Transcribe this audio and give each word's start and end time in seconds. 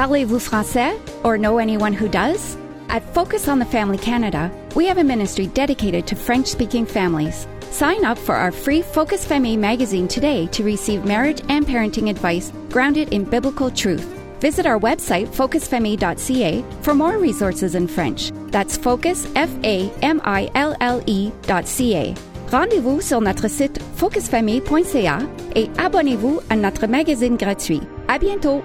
Parlez-vous 0.00 0.38
français 0.38 0.98
or 1.24 1.36
know 1.36 1.58
anyone 1.58 1.92
who 1.92 2.08
does? 2.08 2.56
At 2.88 3.02
Focus 3.12 3.48
on 3.48 3.58
the 3.58 3.66
Family 3.66 3.98
Canada, 3.98 4.50
we 4.74 4.86
have 4.86 4.96
a 4.96 5.04
ministry 5.04 5.48
dedicated 5.48 6.06
to 6.06 6.16
French 6.16 6.46
speaking 6.46 6.86
families. 6.86 7.46
Sign 7.70 8.06
up 8.06 8.16
for 8.16 8.34
our 8.34 8.50
free 8.50 8.80
Focus 8.80 9.26
Famille 9.26 9.58
magazine 9.58 10.08
today 10.08 10.46
to 10.52 10.64
receive 10.64 11.04
marriage 11.04 11.42
and 11.50 11.66
parenting 11.66 12.08
advice 12.08 12.50
grounded 12.70 13.12
in 13.12 13.24
biblical 13.24 13.70
truth. 13.70 14.06
Visit 14.40 14.64
our 14.64 14.78
website, 14.80 15.28
focusfamille.ca, 15.28 16.64
for 16.80 16.94
more 16.94 17.18
resources 17.18 17.74
in 17.74 17.86
French. 17.86 18.30
That's 18.50 18.78
focus. 18.78 19.26
Rendez-vous 22.50 23.00
sur 23.02 23.20
notre 23.20 23.48
site 23.48 23.78
focusfamille.ca 23.98 25.18
et 25.54 25.68
abonnez-vous 25.76 26.40
à 26.48 26.56
notre 26.56 26.86
magazine 26.86 27.36
gratuit. 27.36 27.82
À 28.08 28.18
bientôt! 28.18 28.62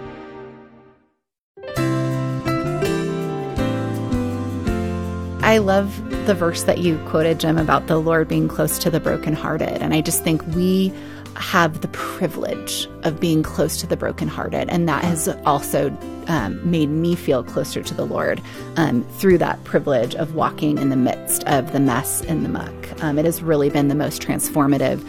I 5.46 5.60
love 5.60 6.26
the 6.26 6.34
verse 6.34 6.64
that 6.64 6.80
you 6.80 6.98
quoted, 7.06 7.40
Jim, 7.40 7.60
about 7.60 7.86
the 7.86 7.98
Lord 7.98 8.28
being 8.28 8.48
close 8.48 8.80
to 8.80 8.90
the 8.90 9.00
brokenhearted. 9.00 9.80
And 9.80 9.94
I 9.94 10.02
just 10.02 10.24
think 10.24 10.42
we 10.48 10.92
have 11.36 11.82
the 11.82 11.88
privilege 11.90 12.90
of 13.04 13.20
being 13.20 13.44
close 13.44 13.78
to 13.82 13.86
the 13.86 13.96
brokenhearted. 13.96 14.70
And 14.70 14.90
that 14.90 15.04
has 15.04 15.28
also 15.46 15.96
um, 16.26 16.60
made 16.68 16.90
me 16.90 17.14
feel 17.14 17.44
closer 17.44 17.84
to 17.84 17.94
the 17.94 18.08
Lord 18.08 18.42
um, 18.78 19.04
through 19.04 19.38
that 19.38 19.64
privilege 19.66 20.16
of 20.16 20.34
walking 20.34 20.80
in 20.80 20.90
the 20.90 20.96
midst 20.96 21.44
of 21.44 21.74
the 21.74 21.80
mess 21.80 22.22
and 22.24 22.44
the 22.44 22.50
muck. 22.50 23.04
Um, 23.04 23.20
it 23.20 23.26
has 23.26 23.44
really 23.44 23.70
been 23.70 23.88
the 23.88 23.94
most 23.94 24.24
transformative 24.24 25.04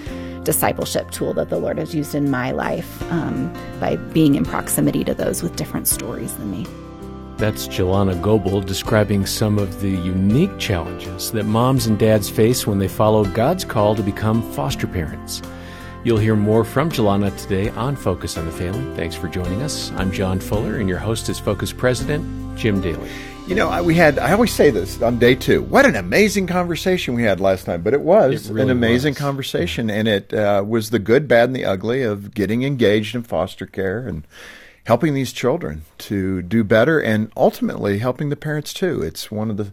discipleship 0.44 1.12
tool 1.12 1.32
that 1.32 1.48
the 1.48 1.58
Lord 1.58 1.78
has 1.78 1.94
used 1.94 2.14
in 2.14 2.30
my 2.30 2.50
life 2.50 3.02
um, 3.10 3.50
by 3.80 3.96
being 3.96 4.34
in 4.34 4.44
proximity 4.44 5.02
to 5.04 5.14
those 5.14 5.42
with 5.42 5.56
different 5.56 5.88
stories 5.88 6.36
than 6.36 6.50
me. 6.50 6.66
That's 7.38 7.68
Jillana 7.68 8.20
Goble 8.22 8.62
describing 8.62 9.26
some 9.26 9.58
of 9.58 9.82
the 9.82 9.90
unique 9.90 10.58
challenges 10.58 11.30
that 11.32 11.44
moms 11.44 11.86
and 11.86 11.98
dads 11.98 12.30
face 12.30 12.66
when 12.66 12.78
they 12.78 12.88
follow 12.88 13.24
God's 13.26 13.62
call 13.64 13.94
to 13.94 14.02
become 14.02 14.40
foster 14.52 14.86
parents. 14.86 15.42
You'll 16.02 16.16
hear 16.16 16.34
more 16.34 16.64
from 16.64 16.90
Jillana 16.90 17.36
today 17.36 17.68
on 17.70 17.94
Focus 17.94 18.38
on 18.38 18.46
the 18.46 18.52
Family. 18.52 18.96
Thanks 18.96 19.14
for 19.14 19.28
joining 19.28 19.60
us. 19.60 19.92
I'm 19.96 20.10
John 20.12 20.40
Fuller, 20.40 20.76
and 20.76 20.88
your 20.88 20.98
host 20.98 21.28
is 21.28 21.38
Focus 21.38 21.72
President 21.74 22.56
Jim 22.56 22.80
Daly. 22.80 23.10
You 23.46 23.54
know, 23.54 23.82
we 23.82 23.94
had, 23.94 24.18
I 24.18 24.32
always 24.32 24.52
say 24.54 24.70
this 24.70 25.02
on 25.02 25.18
day 25.18 25.34
two. 25.34 25.62
What 25.64 25.84
an 25.84 25.94
amazing 25.94 26.46
conversation 26.46 27.12
we 27.14 27.22
had 27.22 27.38
last 27.38 27.64
time. 27.66 27.82
But 27.82 27.92
it 27.92 28.00
was 28.00 28.48
It 28.48 28.52
really 28.54 28.62
an 28.62 28.70
amazing 28.70 29.10
was. 29.12 29.18
conversation. 29.18 29.90
And 29.90 30.08
it 30.08 30.32
uh, 30.32 30.64
was 30.66 30.88
the 30.90 30.98
good, 30.98 31.28
bad, 31.28 31.50
and 31.50 31.54
the 31.54 31.64
ugly 31.66 32.02
of 32.02 32.34
getting 32.34 32.62
engaged 32.64 33.14
in 33.14 33.22
foster 33.22 33.66
care 33.66 33.98
and 34.08 34.26
helping 34.86 35.14
these 35.14 35.32
children 35.32 35.82
to 35.98 36.42
do 36.42 36.62
better 36.62 37.00
and 37.00 37.30
ultimately 37.36 37.98
helping 37.98 38.28
the 38.28 38.36
parents 38.36 38.72
too. 38.72 39.02
It's 39.02 39.30
one 39.32 39.50
of 39.50 39.56
the 39.56 39.72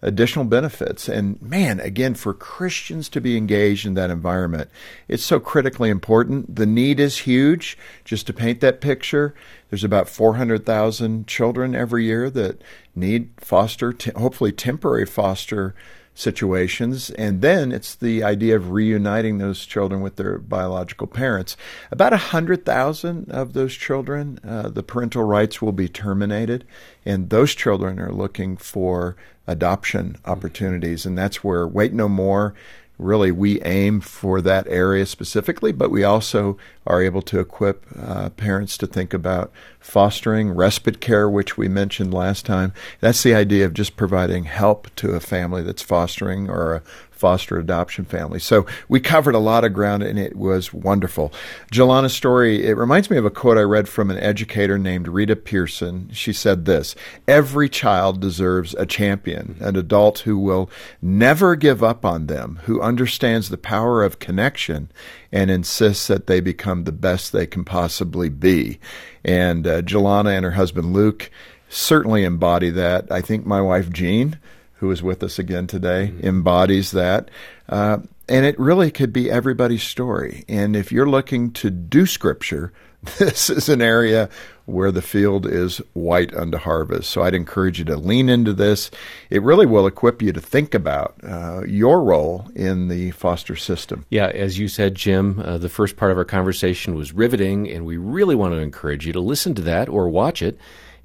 additional 0.00 0.46
benefits. 0.46 1.10
And 1.10 1.40
man, 1.42 1.78
again, 1.78 2.14
for 2.14 2.32
Christians 2.32 3.10
to 3.10 3.20
be 3.20 3.36
engaged 3.36 3.84
in 3.84 3.94
that 3.94 4.10
environment, 4.10 4.70
it's 5.08 5.24
so 5.24 5.40
critically 5.40 5.90
important. 5.90 6.56
The 6.56 6.64
need 6.64 7.00
is 7.00 7.18
huge. 7.18 7.76
Just 8.04 8.26
to 8.28 8.32
paint 8.32 8.60
that 8.60 8.80
picture, 8.80 9.34
there's 9.70 9.84
about 9.84 10.08
400,000 10.08 11.26
children 11.26 11.74
every 11.74 12.04
year 12.04 12.28
that 12.30 12.60
need 12.94 13.30
foster, 13.38 13.92
te- 13.92 14.10
hopefully 14.16 14.52
temporary 14.52 15.06
foster 15.06 15.74
situations. 16.12 17.10
And 17.10 17.40
then 17.40 17.72
it's 17.72 17.94
the 17.94 18.22
idea 18.22 18.56
of 18.56 18.72
reuniting 18.72 19.38
those 19.38 19.64
children 19.64 20.00
with 20.02 20.16
their 20.16 20.38
biological 20.38 21.06
parents. 21.06 21.56
About 21.90 22.12
100,000 22.12 23.30
of 23.30 23.52
those 23.52 23.74
children, 23.74 24.38
uh, 24.46 24.68
the 24.68 24.82
parental 24.82 25.22
rights 25.22 25.62
will 25.62 25.72
be 25.72 25.88
terminated. 25.88 26.64
And 27.06 27.30
those 27.30 27.54
children 27.54 27.98
are 27.98 28.12
looking 28.12 28.56
for 28.56 29.16
adoption 29.46 30.16
opportunities. 30.24 31.06
And 31.06 31.16
that's 31.16 31.42
where 31.42 31.66
Wait 31.66 31.92
No 31.92 32.08
More 32.08 32.54
really 33.00 33.32
we 33.32 33.60
aim 33.62 34.00
for 34.00 34.40
that 34.40 34.66
area 34.68 35.06
specifically, 35.06 35.72
but 35.72 35.90
we 35.90 36.04
also 36.04 36.56
are 36.86 37.02
able 37.02 37.22
to 37.22 37.40
equip 37.40 37.84
uh, 37.98 38.30
parents 38.30 38.76
to 38.78 38.86
think 38.86 39.14
about 39.14 39.52
fostering 39.78 40.50
respite 40.50 41.00
care, 41.00 41.28
which 41.28 41.56
we 41.56 41.68
mentioned 41.68 42.12
last 42.12 42.44
time. 42.46 42.72
That's 43.00 43.22
the 43.22 43.34
idea 43.34 43.64
of 43.66 43.74
just 43.74 43.96
providing 43.96 44.44
help 44.44 44.94
to 44.96 45.12
a 45.12 45.20
family 45.20 45.62
that's 45.62 45.82
fostering 45.82 46.50
or 46.50 46.74
a 46.74 46.82
foster 47.20 47.58
adoption 47.58 48.06
family. 48.06 48.40
So 48.40 48.64
we 48.88 48.98
covered 48.98 49.34
a 49.34 49.38
lot 49.38 49.62
of 49.62 49.74
ground 49.74 50.02
and 50.02 50.18
it 50.18 50.34
was 50.34 50.72
wonderful. 50.72 51.32
Jillana's 51.70 52.14
story, 52.14 52.66
it 52.66 52.76
reminds 52.78 53.10
me 53.10 53.18
of 53.18 53.26
a 53.26 53.30
quote 53.30 53.58
I 53.58 53.62
read 53.62 53.88
from 53.88 54.10
an 54.10 54.18
educator 54.18 54.78
named 54.78 55.06
Rita 55.06 55.36
Pierson. 55.36 56.08
She 56.12 56.32
said 56.32 56.64
this 56.64 56.96
Every 57.28 57.68
child 57.68 58.20
deserves 58.20 58.74
a 58.74 58.86
champion, 58.86 59.56
an 59.60 59.76
adult 59.76 60.20
who 60.20 60.38
will 60.38 60.70
never 61.02 61.56
give 61.56 61.84
up 61.84 62.04
on 62.06 62.26
them, 62.26 62.58
who 62.64 62.80
understands 62.80 63.50
the 63.50 63.58
power 63.58 64.02
of 64.02 64.18
connection 64.18 64.90
and 65.30 65.50
insists 65.50 66.06
that 66.06 66.26
they 66.26 66.40
become 66.40 66.84
the 66.84 66.92
best 66.92 67.32
they 67.32 67.46
can 67.46 67.64
possibly 67.64 68.30
be. 68.30 68.80
And 69.22 69.66
uh, 69.66 69.82
Jillana 69.82 70.34
and 70.34 70.44
her 70.44 70.52
husband 70.52 70.94
Luke 70.94 71.30
certainly 71.68 72.24
embody 72.24 72.70
that. 72.70 73.12
I 73.12 73.20
think 73.20 73.44
my 73.44 73.60
wife 73.60 73.90
Jean 73.90 74.38
who 74.80 74.90
is 74.90 75.02
with 75.02 75.22
us 75.22 75.38
again 75.38 75.66
today, 75.66 76.12
embodies 76.22 76.90
that. 76.92 77.30
Uh, 77.68 77.98
and 78.30 78.46
it 78.46 78.58
really 78.58 78.90
could 78.90 79.12
be 79.12 79.30
everybody's 79.30 79.82
story. 79.82 80.44
And 80.48 80.74
if 80.74 80.90
you're 80.90 81.08
looking 81.08 81.52
to 81.52 81.68
do 81.68 82.06
scripture, 82.06 82.72
this 83.18 83.50
is 83.50 83.68
an 83.68 83.82
area 83.82 84.30
where 84.64 84.90
the 84.90 85.02
field 85.02 85.46
is 85.46 85.82
white 85.92 86.32
unto 86.34 86.56
harvest. 86.56 87.10
So 87.10 87.22
I'd 87.22 87.34
encourage 87.34 87.78
you 87.78 87.84
to 87.86 87.96
lean 87.96 88.30
into 88.30 88.54
this. 88.54 88.90
It 89.28 89.42
really 89.42 89.66
will 89.66 89.86
equip 89.86 90.22
you 90.22 90.32
to 90.32 90.40
think 90.40 90.74
about 90.74 91.14
uh, 91.22 91.62
your 91.66 92.02
role 92.02 92.48
in 92.54 92.88
the 92.88 93.10
foster 93.10 93.56
system. 93.56 94.06
Yeah, 94.08 94.28
as 94.28 94.58
you 94.58 94.68
said, 94.68 94.94
Jim, 94.94 95.40
uh, 95.40 95.58
the 95.58 95.68
first 95.68 95.96
part 95.96 96.10
of 96.10 96.16
our 96.16 96.24
conversation 96.24 96.94
was 96.94 97.12
riveting, 97.12 97.68
and 97.68 97.84
we 97.84 97.98
really 97.98 98.34
want 98.34 98.54
to 98.54 98.60
encourage 98.60 99.06
you 99.06 99.12
to 99.12 99.20
listen 99.20 99.54
to 99.56 99.62
that 99.62 99.90
or 99.90 100.08
watch 100.08 100.40
it. 100.40 100.58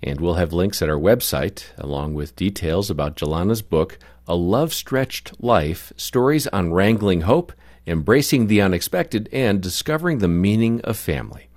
And 0.05 0.21
we'll 0.21 0.35
have 0.35 0.53
links 0.53 0.83
at 0.83 0.89
our 0.89 0.99
website, 0.99 1.65
along 1.79 2.13
with 2.13 2.35
details 2.35 2.91
about 2.91 3.15
Jillana's 3.15 3.63
book, 3.63 3.97
A 4.27 4.35
Love 4.35 4.71
Stretched 4.71 5.41
Life 5.43 5.91
Stories 5.97 6.45
on 6.45 6.71
Wrangling 6.71 7.21
Hope, 7.21 7.51
Embracing 7.87 8.45
the 8.45 8.61
Unexpected, 8.61 9.27
and 9.31 9.61
Discovering 9.61 10.19
the 10.19 10.27
Meaning 10.27 10.79
of 10.81 10.95
Family. 10.95 11.47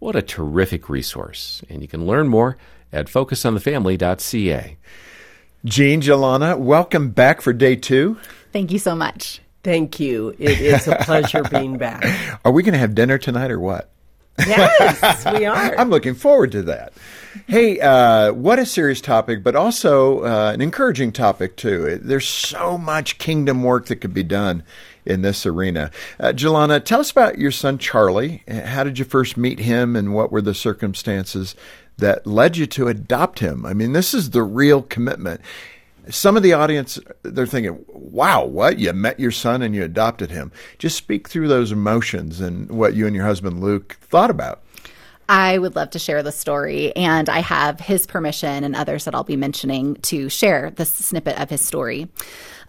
What 0.00 0.16
a 0.16 0.22
terrific 0.22 0.88
resource. 0.88 1.62
And 1.70 1.80
you 1.80 1.86
can 1.86 2.04
learn 2.04 2.26
more 2.26 2.56
at 2.92 3.06
focusonthefamily.ca. 3.06 4.76
Jean, 5.64 6.00
Jillana, 6.00 6.58
welcome 6.58 7.10
back 7.10 7.40
for 7.40 7.52
day 7.52 7.76
two. 7.76 8.18
Thank 8.52 8.72
you 8.72 8.80
so 8.80 8.96
much. 8.96 9.40
Thank 9.62 10.00
you. 10.00 10.34
It 10.40 10.60
is 10.60 10.88
a 10.88 10.96
pleasure 10.96 11.44
being 11.44 11.78
back. 11.78 12.04
Are 12.44 12.50
we 12.50 12.64
going 12.64 12.72
to 12.72 12.80
have 12.80 12.96
dinner 12.96 13.16
tonight 13.16 13.52
or 13.52 13.60
what? 13.60 13.91
Yes, 14.38 15.24
we 15.32 15.44
are. 15.44 15.76
I'm 15.78 15.90
looking 15.90 16.14
forward 16.14 16.52
to 16.52 16.62
that. 16.64 16.92
Hey, 17.46 17.80
uh, 17.80 18.32
what 18.32 18.58
a 18.58 18.66
serious 18.66 19.00
topic, 19.00 19.42
but 19.42 19.56
also 19.56 20.24
uh, 20.24 20.52
an 20.52 20.60
encouraging 20.60 21.12
topic, 21.12 21.56
too. 21.56 21.98
There's 22.02 22.28
so 22.28 22.76
much 22.76 23.18
kingdom 23.18 23.62
work 23.62 23.86
that 23.86 23.96
could 23.96 24.14
be 24.14 24.22
done 24.22 24.64
in 25.04 25.22
this 25.22 25.46
arena. 25.46 25.90
Uh, 26.20 26.28
Jillana, 26.28 26.84
tell 26.84 27.00
us 27.00 27.10
about 27.10 27.38
your 27.38 27.50
son, 27.50 27.78
Charlie. 27.78 28.42
How 28.48 28.84
did 28.84 28.98
you 28.98 29.04
first 29.04 29.36
meet 29.36 29.60
him, 29.60 29.96
and 29.96 30.14
what 30.14 30.30
were 30.30 30.42
the 30.42 30.54
circumstances 30.54 31.54
that 31.98 32.26
led 32.26 32.56
you 32.56 32.66
to 32.66 32.88
adopt 32.88 33.38
him? 33.40 33.64
I 33.66 33.74
mean, 33.74 33.92
this 33.92 34.14
is 34.14 34.30
the 34.30 34.42
real 34.42 34.82
commitment. 34.82 35.40
Some 36.08 36.36
of 36.36 36.42
the 36.42 36.52
audience, 36.52 36.98
they're 37.22 37.46
thinking, 37.46 37.84
wow, 37.88 38.44
what? 38.44 38.78
You 38.78 38.92
met 38.92 39.20
your 39.20 39.30
son 39.30 39.62
and 39.62 39.74
you 39.74 39.84
adopted 39.84 40.30
him. 40.30 40.50
Just 40.78 40.96
speak 40.96 41.28
through 41.28 41.48
those 41.48 41.70
emotions 41.70 42.40
and 42.40 42.70
what 42.70 42.94
you 42.94 43.06
and 43.06 43.14
your 43.14 43.24
husband, 43.24 43.60
Luke, 43.60 43.96
thought 44.00 44.30
about. 44.30 44.62
I 45.28 45.58
would 45.58 45.76
love 45.76 45.90
to 45.90 45.98
share 45.98 46.22
the 46.22 46.32
story, 46.32 46.94
and 46.96 47.28
I 47.28 47.38
have 47.38 47.80
his 47.80 48.06
permission 48.06 48.64
and 48.64 48.74
others 48.74 49.04
that 49.04 49.14
I'll 49.14 49.24
be 49.24 49.36
mentioning 49.36 49.94
to 50.02 50.28
share 50.28 50.70
this 50.70 50.92
snippet 50.92 51.40
of 51.40 51.48
his 51.48 51.62
story. 51.62 52.08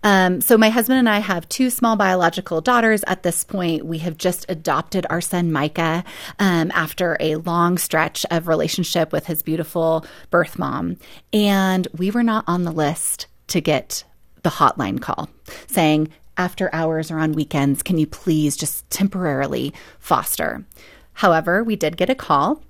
Um, 0.04 0.42
so, 0.42 0.58
my 0.58 0.70
husband 0.70 1.00
and 1.00 1.10
I 1.10 1.20
have 1.20 1.48
two 1.50 1.70
small 1.70 1.96
biological 1.96 2.62
daughters 2.62 3.04
at 3.08 3.24
this 3.24 3.44
point. 3.44 3.86
We 3.86 4.00
have 4.00 4.18
just 4.18 4.46
adopted 4.50 5.06
our 5.10 5.22
son 5.22 5.52
Micah 5.52 6.04
um, 6.40 6.72
after 6.76 7.18
a 7.20 7.38
long 7.38 7.78
stretch 7.78 8.26
of 8.30 8.48
relationship 8.48 9.12
with 9.12 9.26
his 9.26 9.42
beautiful 9.42 10.06
birth 10.30 10.60
mom. 10.60 10.98
And 11.32 11.88
we 11.98 12.12
were 12.12 12.24
not 12.24 12.44
on 12.48 12.64
the 12.64 12.72
list 12.72 13.28
to 13.48 13.62
get 13.62 14.04
the 14.44 14.50
hotline 14.50 15.02
call 15.02 15.30
saying, 15.68 16.10
after 16.38 16.74
hours 16.74 17.12
or 17.12 17.20
on 17.20 17.34
weekends, 17.34 17.84
can 17.84 17.98
you 17.98 18.08
please 18.08 18.58
just 18.58 18.90
temporarily 18.90 19.74
foster? 20.00 20.66
However, 21.14 21.64
we 21.64 21.76
did 21.76 21.96
get 21.98 22.10
a 22.10 22.16
call, 22.16 22.64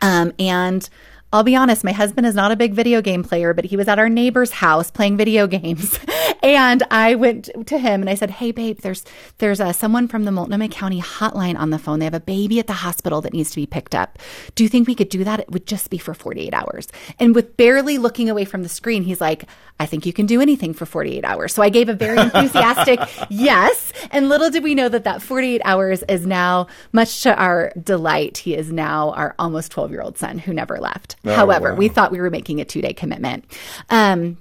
um, 0.00 0.32
and 0.38 0.88
I'll 1.32 1.42
be 1.42 1.56
honest, 1.56 1.82
my 1.82 1.92
husband 1.92 2.26
is 2.26 2.36
not 2.36 2.52
a 2.52 2.56
big 2.56 2.72
video 2.72 3.02
game 3.02 3.24
player, 3.24 3.52
but 3.52 3.64
he 3.64 3.76
was 3.76 3.88
at 3.88 3.98
our 3.98 4.08
neighbor's 4.08 4.52
house 4.52 4.92
playing 4.92 5.16
video 5.16 5.48
games. 5.48 5.98
and 6.42 6.84
I 6.90 7.16
went 7.16 7.50
to 7.66 7.78
him 7.78 8.00
and 8.00 8.08
I 8.08 8.14
said, 8.14 8.30
Hey, 8.30 8.52
babe, 8.52 8.78
there's, 8.80 9.04
there's 9.38 9.60
uh, 9.60 9.72
someone 9.72 10.06
from 10.06 10.24
the 10.24 10.30
Multnomah 10.30 10.68
County 10.68 11.00
hotline 11.00 11.58
on 11.58 11.70
the 11.70 11.80
phone. 11.80 11.98
They 11.98 12.04
have 12.04 12.14
a 12.14 12.20
baby 12.20 12.60
at 12.60 12.68
the 12.68 12.74
hospital 12.74 13.20
that 13.22 13.32
needs 13.32 13.50
to 13.50 13.56
be 13.56 13.66
picked 13.66 13.94
up. 13.94 14.20
Do 14.54 14.62
you 14.62 14.68
think 14.68 14.86
we 14.86 14.94
could 14.94 15.08
do 15.08 15.24
that? 15.24 15.40
It 15.40 15.50
would 15.50 15.66
just 15.66 15.90
be 15.90 15.98
for 15.98 16.14
48 16.14 16.54
hours. 16.54 16.88
And 17.18 17.34
with 17.34 17.56
barely 17.56 17.98
looking 17.98 18.30
away 18.30 18.44
from 18.44 18.62
the 18.62 18.68
screen, 18.68 19.02
he's 19.02 19.20
like, 19.20 19.46
I 19.80 19.86
think 19.86 20.06
you 20.06 20.12
can 20.12 20.26
do 20.26 20.40
anything 20.40 20.72
for 20.72 20.86
48 20.86 21.24
hours. 21.24 21.52
So 21.52 21.62
I 21.62 21.70
gave 21.70 21.88
a 21.88 21.94
very 21.94 22.18
enthusiastic 22.18 23.00
yes. 23.30 23.92
And 24.12 24.28
little 24.28 24.48
did 24.48 24.62
we 24.62 24.76
know 24.76 24.88
that 24.88 25.04
that 25.04 25.22
48 25.22 25.60
hours 25.64 26.04
is 26.08 26.24
now, 26.24 26.68
much 26.92 27.22
to 27.24 27.34
our 27.36 27.72
delight, 27.82 28.38
he 28.38 28.54
is 28.54 28.72
now 28.72 29.10
our 29.10 29.34
almost 29.40 29.72
12 29.72 29.90
year 29.90 30.02
old 30.02 30.16
son 30.18 30.38
who 30.38 30.54
never 30.54 30.78
left. 30.78 31.16
Oh, 31.26 31.34
However, 31.34 31.72
wow. 31.72 31.76
we 31.78 31.88
thought 31.88 32.12
we 32.12 32.20
were 32.20 32.30
making 32.30 32.60
a 32.60 32.64
two 32.64 32.80
day 32.80 32.92
commitment. 32.92 33.44
Um, 33.90 34.38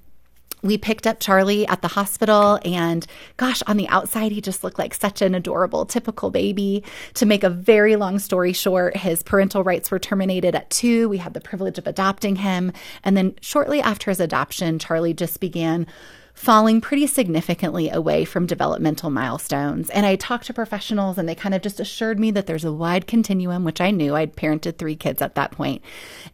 we 0.61 0.79
picked 0.79 1.05
up 1.05 1.19
Charlie 1.19 1.67
at 1.67 1.83
the 1.83 1.89
hospital, 1.89 2.59
and 2.65 3.05
gosh, 3.37 3.61
on 3.67 3.77
the 3.77 3.87
outside, 3.87 4.31
he 4.31 4.41
just 4.41 4.63
looked 4.63 4.79
like 4.79 4.95
such 4.95 5.21
an 5.21 5.35
adorable, 5.35 5.85
typical 5.85 6.31
baby. 6.31 6.83
To 7.15 7.25
make 7.27 7.43
a 7.43 7.51
very 7.51 7.95
long 7.95 8.17
story 8.17 8.51
short, 8.51 8.97
his 8.97 9.21
parental 9.21 9.63
rights 9.63 9.91
were 9.91 9.99
terminated 9.99 10.55
at 10.55 10.71
two. 10.71 11.07
We 11.07 11.17
had 11.17 11.35
the 11.35 11.41
privilege 11.41 11.77
of 11.77 11.85
adopting 11.85 12.37
him. 12.37 12.71
And 13.03 13.15
then 13.15 13.35
shortly 13.41 13.79
after 13.79 14.09
his 14.09 14.19
adoption, 14.19 14.79
Charlie 14.79 15.13
just 15.13 15.39
began 15.39 15.85
falling 16.35 16.81
pretty 16.81 17.07
significantly 17.07 17.89
away 17.89 18.25
from 18.25 18.45
developmental 18.45 19.09
milestones. 19.09 19.89
And 19.89 20.05
I 20.05 20.17
talked 20.17 20.45
to 20.47 20.53
professionals 20.53 21.17
and 21.17 21.27
they 21.27 21.33
kind 21.33 21.55
of 21.55 21.61
just 21.61 21.79
assured 21.79 22.19
me 22.19 22.29
that 22.31 22.45
there's 22.45 22.65
a 22.65 22.73
wide 22.73 23.07
continuum, 23.07 23.63
which 23.63 23.79
I 23.79 23.89
knew. 23.89 24.15
I'd 24.15 24.35
parented 24.35 24.77
three 24.77 24.97
kids 24.97 25.21
at 25.21 25.35
that 25.35 25.51
point. 25.51 25.81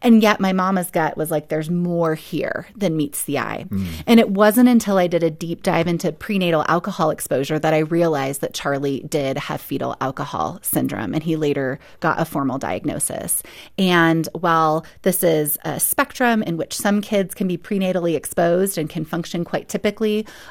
And 0.02 0.20
yet 0.20 0.40
my 0.40 0.52
mama's 0.52 0.90
gut 0.90 1.16
was 1.16 1.30
like, 1.30 1.48
there's 1.48 1.70
more 1.70 2.16
here 2.16 2.66
than 2.74 2.96
meets 2.96 3.22
the 3.24 3.38
eye. 3.38 3.62
Hmm. 3.68 3.86
And 4.08 4.18
it 4.18 4.30
wasn't 4.30 4.68
until 4.68 4.98
I 4.98 5.06
did 5.06 5.22
a 5.22 5.30
deep 5.30 5.62
dive 5.62 5.86
into 5.86 6.10
prenatal 6.10 6.64
alcohol 6.66 7.10
exposure 7.10 7.60
that 7.60 7.72
I 7.72 7.78
realized 7.78 8.40
that 8.40 8.54
Charlie 8.54 9.04
did 9.08 9.38
have 9.38 9.60
fetal 9.60 9.96
alcohol 10.00 10.58
syndrome. 10.62 11.14
And 11.14 11.22
he 11.22 11.36
later 11.36 11.78
got 12.00 12.20
a 12.20 12.24
formal 12.24 12.58
diagnosis. 12.58 13.40
And 13.78 14.28
while 14.32 14.84
this 15.02 15.22
is 15.22 15.58
a 15.64 15.78
spectrum 15.78 16.42
in 16.42 16.56
which 16.56 16.74
some 16.76 17.00
kids 17.00 17.34
can 17.34 17.46
be 17.46 17.56
prenatally 17.56 18.16
exposed 18.16 18.76
and 18.76 18.90
can 18.90 19.04
function 19.04 19.44
quite 19.44 19.68
typically, 19.68 19.91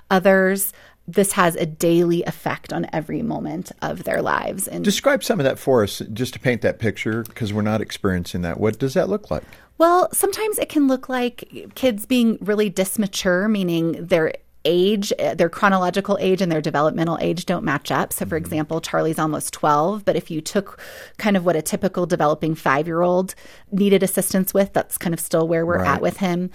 others, 0.09 0.73
this 1.07 1.33
has 1.33 1.55
a 1.55 1.65
daily 1.65 2.23
effect 2.23 2.71
on 2.71 2.88
every 2.93 3.21
moment 3.21 3.71
of 3.81 4.03
their 4.03 4.21
lives. 4.21 4.67
And 4.67 4.83
Describe 4.83 5.23
some 5.23 5.39
of 5.39 5.43
that 5.43 5.59
for 5.59 5.83
us, 5.83 6.01
just 6.13 6.33
to 6.33 6.39
paint 6.39 6.61
that 6.61 6.79
picture, 6.79 7.23
because 7.23 7.53
we're 7.53 7.61
not 7.61 7.81
experiencing 7.81 8.41
that. 8.43 8.59
What 8.59 8.79
does 8.79 8.93
that 8.93 9.09
look 9.09 9.31
like? 9.31 9.43
Well, 9.77 10.09
sometimes 10.13 10.59
it 10.59 10.69
can 10.69 10.88
look 10.88 11.09
like 11.09 11.71
kids 11.75 12.05
being 12.05 12.38
really 12.39 12.69
dismature, 12.69 13.47
meaning 13.47 14.05
their 14.05 14.33
age, 14.63 15.11
their 15.17 15.49
chronological 15.49 16.17
age 16.21 16.41
and 16.41 16.51
their 16.51 16.61
developmental 16.61 17.17
age 17.19 17.45
don't 17.45 17.63
match 17.63 17.91
up. 17.91 18.13
So, 18.13 18.25
for 18.25 18.35
mm-hmm. 18.35 18.45
example, 18.45 18.79
Charlie's 18.81 19.19
almost 19.19 19.53
12, 19.53 20.05
but 20.05 20.15
if 20.15 20.29
you 20.29 20.39
took 20.39 20.79
kind 21.17 21.35
of 21.35 21.45
what 21.45 21.55
a 21.55 21.61
typical 21.61 22.05
developing 22.05 22.55
five 22.55 22.88
year 22.88 23.01
old 23.01 23.33
needed 23.71 24.03
assistance 24.03 24.53
with, 24.53 24.73
that's 24.73 24.97
kind 24.97 25.13
of 25.13 25.19
still 25.19 25.47
where 25.47 25.65
we're 25.65 25.79
Right. 25.79 25.95
at 25.95 26.01
with 26.01 26.17
him. 26.17 26.51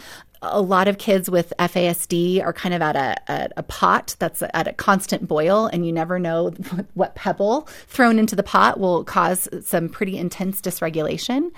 A 0.51 0.61
lot 0.61 0.89
of 0.89 0.99
kids 0.99 1.31
with 1.31 1.53
FASD 1.59 2.43
are 2.43 2.53
kind 2.53 2.75
of 2.75 2.83
at 2.83 2.97
a, 2.97 3.17
a, 3.29 3.49
a 3.59 3.63
pot 3.63 4.17
that's 4.19 4.43
at 4.55 4.69
a 4.69 4.73
constant 4.73 5.27
boil, 5.27 5.67
and 5.67 5.87
you 5.87 5.93
never 5.93 6.19
know 6.19 6.51
what 6.95 7.15
pebble 7.15 7.69
thrown 7.87 8.19
into 8.19 8.37
the 8.37 8.43
pot 8.43 8.79
will 8.79 9.05
cause 9.05 9.49
some 9.65 9.89
pretty 9.89 10.19
intense 10.19 10.61
dysregulation. 10.61 11.51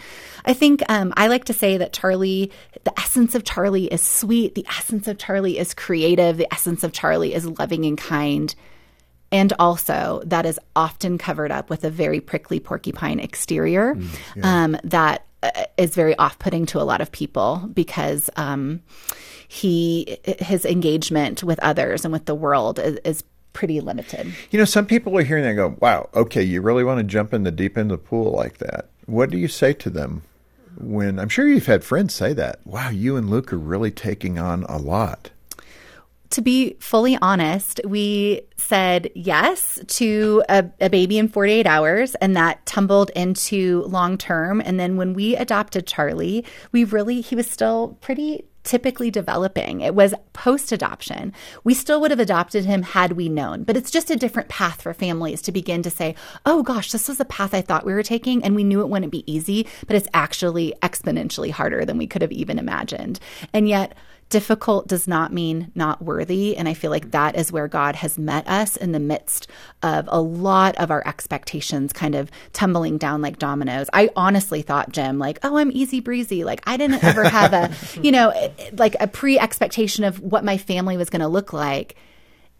I 0.44 0.54
think 0.54 0.82
um, 0.88 1.12
I 1.16 1.28
like 1.28 1.44
to 1.44 1.52
say 1.52 1.76
that 1.78 1.92
Charlie, 1.92 2.50
the 2.84 2.98
essence 2.98 3.34
of 3.34 3.44
Charlie 3.44 3.86
is 3.86 4.02
sweet, 4.02 4.54
the 4.54 4.66
essence 4.68 5.08
of 5.08 5.18
Charlie 5.18 5.58
is 5.58 5.74
creative, 5.74 6.36
the 6.36 6.52
essence 6.52 6.84
of 6.84 6.92
Charlie 6.92 7.34
is 7.34 7.46
loving 7.46 7.84
and 7.84 7.98
kind. 7.98 8.54
And 9.30 9.52
also, 9.58 10.22
that 10.24 10.46
is 10.46 10.58
often 10.74 11.18
covered 11.18 11.52
up 11.52 11.68
with 11.68 11.84
a 11.84 11.90
very 11.90 12.20
prickly 12.20 12.60
porcupine 12.60 13.20
exterior 13.20 13.94
um, 14.42 14.76
that 14.84 15.26
is 15.76 15.94
very 15.94 16.16
off 16.16 16.38
putting 16.38 16.66
to 16.66 16.80
a 16.80 16.84
lot 16.84 17.00
of 17.00 17.12
people 17.12 17.68
because 17.72 18.28
um, 18.36 18.82
he 19.46 20.18
his 20.24 20.64
engagement 20.64 21.42
with 21.42 21.58
others 21.60 22.04
and 22.04 22.12
with 22.12 22.26
the 22.26 22.34
world 22.34 22.78
is, 22.78 22.98
is 23.04 23.24
pretty 23.52 23.80
limited. 23.80 24.32
You 24.50 24.58
know, 24.58 24.64
some 24.64 24.86
people 24.86 25.16
are 25.18 25.22
hearing 25.22 25.44
that 25.44 25.54
go, 25.54 25.76
wow, 25.80 26.08
okay, 26.14 26.42
you 26.42 26.60
really 26.60 26.84
want 26.84 26.98
to 26.98 27.04
jump 27.04 27.32
in 27.34 27.44
the 27.44 27.50
deep 27.50 27.76
end 27.76 27.90
of 27.90 28.02
the 28.02 28.08
pool 28.08 28.32
like 28.32 28.58
that. 28.58 28.86
What 29.06 29.30
do 29.30 29.38
you 29.38 29.48
say 29.48 29.72
to 29.72 29.90
them 29.90 30.22
when 30.76 31.18
I'm 31.18 31.28
sure 31.28 31.48
you've 31.48 31.66
had 31.66 31.82
friends 31.82 32.14
say 32.14 32.32
that? 32.34 32.60
Wow, 32.64 32.90
you 32.90 33.16
and 33.16 33.30
Luke 33.30 33.52
are 33.52 33.58
really 33.58 33.90
taking 33.90 34.38
on 34.38 34.64
a 34.64 34.78
lot. 34.78 35.30
To 36.30 36.42
be 36.42 36.76
fully 36.78 37.16
honest, 37.22 37.80
we 37.84 38.42
said 38.56 39.10
yes 39.14 39.80
to 39.86 40.42
a, 40.48 40.66
a 40.80 40.90
baby 40.90 41.18
in 41.18 41.28
48 41.28 41.66
hours, 41.66 42.14
and 42.16 42.36
that 42.36 42.64
tumbled 42.66 43.10
into 43.16 43.84
long 43.84 44.18
term. 44.18 44.60
And 44.60 44.78
then 44.78 44.96
when 44.96 45.14
we 45.14 45.36
adopted 45.36 45.86
Charlie, 45.86 46.44
we 46.72 46.84
really, 46.84 47.20
he 47.20 47.34
was 47.34 47.50
still 47.50 47.96
pretty 48.00 48.44
typically 48.68 49.10
developing. 49.10 49.80
It 49.80 49.94
was 49.94 50.12
post 50.34 50.72
adoption. 50.72 51.32
We 51.64 51.72
still 51.72 52.02
would 52.02 52.10
have 52.10 52.20
adopted 52.20 52.66
him 52.66 52.82
had 52.82 53.12
we 53.12 53.30
known, 53.30 53.64
but 53.64 53.78
it's 53.78 53.90
just 53.90 54.10
a 54.10 54.16
different 54.16 54.50
path 54.50 54.82
for 54.82 54.92
families 54.92 55.40
to 55.42 55.52
begin 55.52 55.82
to 55.84 55.90
say, 55.90 56.14
oh 56.44 56.62
gosh, 56.62 56.92
this 56.92 57.08
was 57.08 57.16
the 57.16 57.24
path 57.24 57.54
I 57.54 57.62
thought 57.62 57.86
we 57.86 57.94
were 57.94 58.02
taking, 58.02 58.44
and 58.44 58.54
we 58.54 58.64
knew 58.64 58.82
it 58.82 58.90
wouldn't 58.90 59.10
be 59.10 59.30
easy, 59.32 59.66
but 59.86 59.96
it's 59.96 60.08
actually 60.12 60.74
exponentially 60.82 61.50
harder 61.50 61.86
than 61.86 61.96
we 61.96 62.06
could 62.06 62.20
have 62.20 62.32
even 62.32 62.58
imagined. 62.58 63.18
And 63.54 63.68
yet, 63.68 63.96
difficult 64.28 64.86
does 64.86 65.08
not 65.08 65.32
mean 65.32 65.72
not 65.74 66.02
worthy. 66.02 66.56
And 66.56 66.68
I 66.68 66.74
feel 66.74 66.90
like 66.90 67.08
mm. 67.08 67.10
that 67.12 67.36
is 67.36 67.52
where 67.52 67.68
God 67.68 67.96
has 67.96 68.18
met 68.18 68.46
us 68.48 68.76
in 68.76 68.92
the 68.92 69.00
midst 69.00 69.48
of 69.82 70.08
a 70.10 70.20
lot 70.20 70.76
of 70.76 70.90
our 70.90 71.06
expectations 71.06 71.92
kind 71.92 72.14
of 72.14 72.30
tumbling 72.52 72.98
down 72.98 73.22
like 73.22 73.38
dominoes. 73.38 73.88
I 73.92 74.10
honestly 74.16 74.62
thought, 74.62 74.92
Jim, 74.92 75.18
like, 75.18 75.38
oh, 75.42 75.56
I'm 75.56 75.70
easy 75.72 76.00
breezy. 76.00 76.44
Like, 76.44 76.62
I 76.66 76.76
didn't 76.76 77.02
ever 77.04 77.28
have 77.28 77.52
a, 77.52 77.72
you 78.02 78.12
know, 78.12 78.32
like 78.72 78.96
a 79.00 79.06
pre 79.06 79.38
expectation 79.38 80.04
of 80.04 80.20
what 80.20 80.44
my 80.44 80.58
family 80.58 80.96
was 80.96 81.10
going 81.10 81.20
to 81.20 81.28
look 81.28 81.52
like 81.52 81.96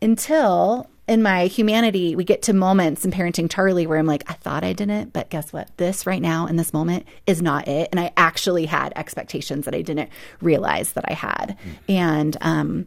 until 0.01 0.89
in 1.09 1.23
my 1.23 1.47
humanity, 1.47 2.15
we 2.15 2.23
get 2.23 2.43
to 2.43 2.53
moments 2.53 3.05
in 3.05 3.11
parenting 3.11 3.51
Charlie 3.51 3.87
where 3.87 3.99
I'm 3.99 4.07
like, 4.07 4.31
I 4.31 4.35
thought 4.35 4.63
I 4.63 4.75
didn't, 4.75 5.15
but 5.15 5.31
guess 5.31 5.53
what? 5.53 5.75
This 5.79 6.07
right 6.07 6.21
now 6.21 6.47
in 6.47 6.57
this 6.57 6.73
moment 6.75 7.07
is 7.27 7.41
not 7.41 7.67
it. 7.67 7.89
And 7.91 7.99
I 7.99 8.13
actually 8.17 8.67
had 8.67 8.93
expectations 8.95 9.65
that 9.65 9.75
I 9.75 9.81
didn't 9.81 10.11
realize 10.43 10.93
that 10.93 11.05
I 11.09 11.15
had. 11.15 11.57
And, 11.89 12.37
um, 12.43 12.87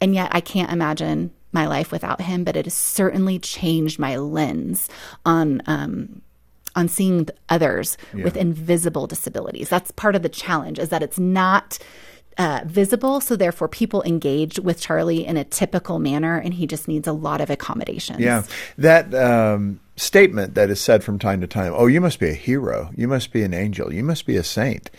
and 0.00 0.14
yet 0.14 0.30
I 0.32 0.40
can't 0.40 0.72
imagine 0.72 1.32
my 1.52 1.66
life 1.66 1.92
without 1.92 2.22
him, 2.22 2.44
but 2.44 2.56
it 2.56 2.64
has 2.64 2.74
certainly 2.74 3.38
changed 3.38 3.98
my 3.98 4.16
lens 4.16 4.88
on, 5.26 5.62
um, 5.66 6.22
on 6.74 6.88
seeing 6.88 7.26
th- 7.26 7.38
others 7.50 7.96
with 8.24 8.36
invisible 8.36 9.06
disabilities. 9.06 9.68
That's 9.68 9.90
part 9.92 10.16
of 10.16 10.22
the 10.22 10.28
challenge 10.28 10.78
is 10.78 10.88
that 10.88 11.02
it's 11.02 11.18
not 11.18 11.78
uh, 12.38 12.62
visible. 12.66 13.20
So 13.20 13.36
therefore, 13.36 13.68
people 13.68 14.02
engage 14.02 14.58
with 14.58 14.80
Charlie 14.80 15.26
in 15.26 15.36
a 15.36 15.44
typical 15.44 15.98
manner, 15.98 16.38
and 16.38 16.54
he 16.54 16.66
just 16.66 16.88
needs 16.88 17.06
a 17.06 17.12
lot 17.12 17.40
of 17.40 17.50
accommodations. 17.50 18.20
Yeah, 18.20 18.42
that 18.78 19.14
um, 19.14 19.80
statement 19.96 20.54
that 20.54 20.70
is 20.70 20.80
said 20.80 21.04
from 21.04 21.18
time 21.18 21.40
to 21.40 21.46
time. 21.46 21.72
Oh, 21.76 21.86
you 21.86 22.00
must 22.00 22.18
be 22.18 22.28
a 22.30 22.34
hero. 22.34 22.90
You 22.96 23.08
must 23.08 23.32
be 23.32 23.42
an 23.42 23.54
angel. 23.54 23.92
You 23.92 24.04
must 24.04 24.26
be 24.26 24.36
a 24.36 24.44
saint. 24.44 24.90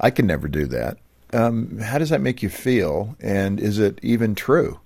I 0.00 0.10
can 0.10 0.26
never 0.26 0.48
do 0.48 0.66
that. 0.66 0.98
Um, 1.32 1.78
how 1.78 1.98
does 1.98 2.10
that 2.10 2.20
make 2.20 2.42
you 2.42 2.48
feel? 2.48 3.16
And 3.20 3.60
is 3.60 3.78
it 3.78 3.98
even 4.02 4.34
true? 4.34 4.80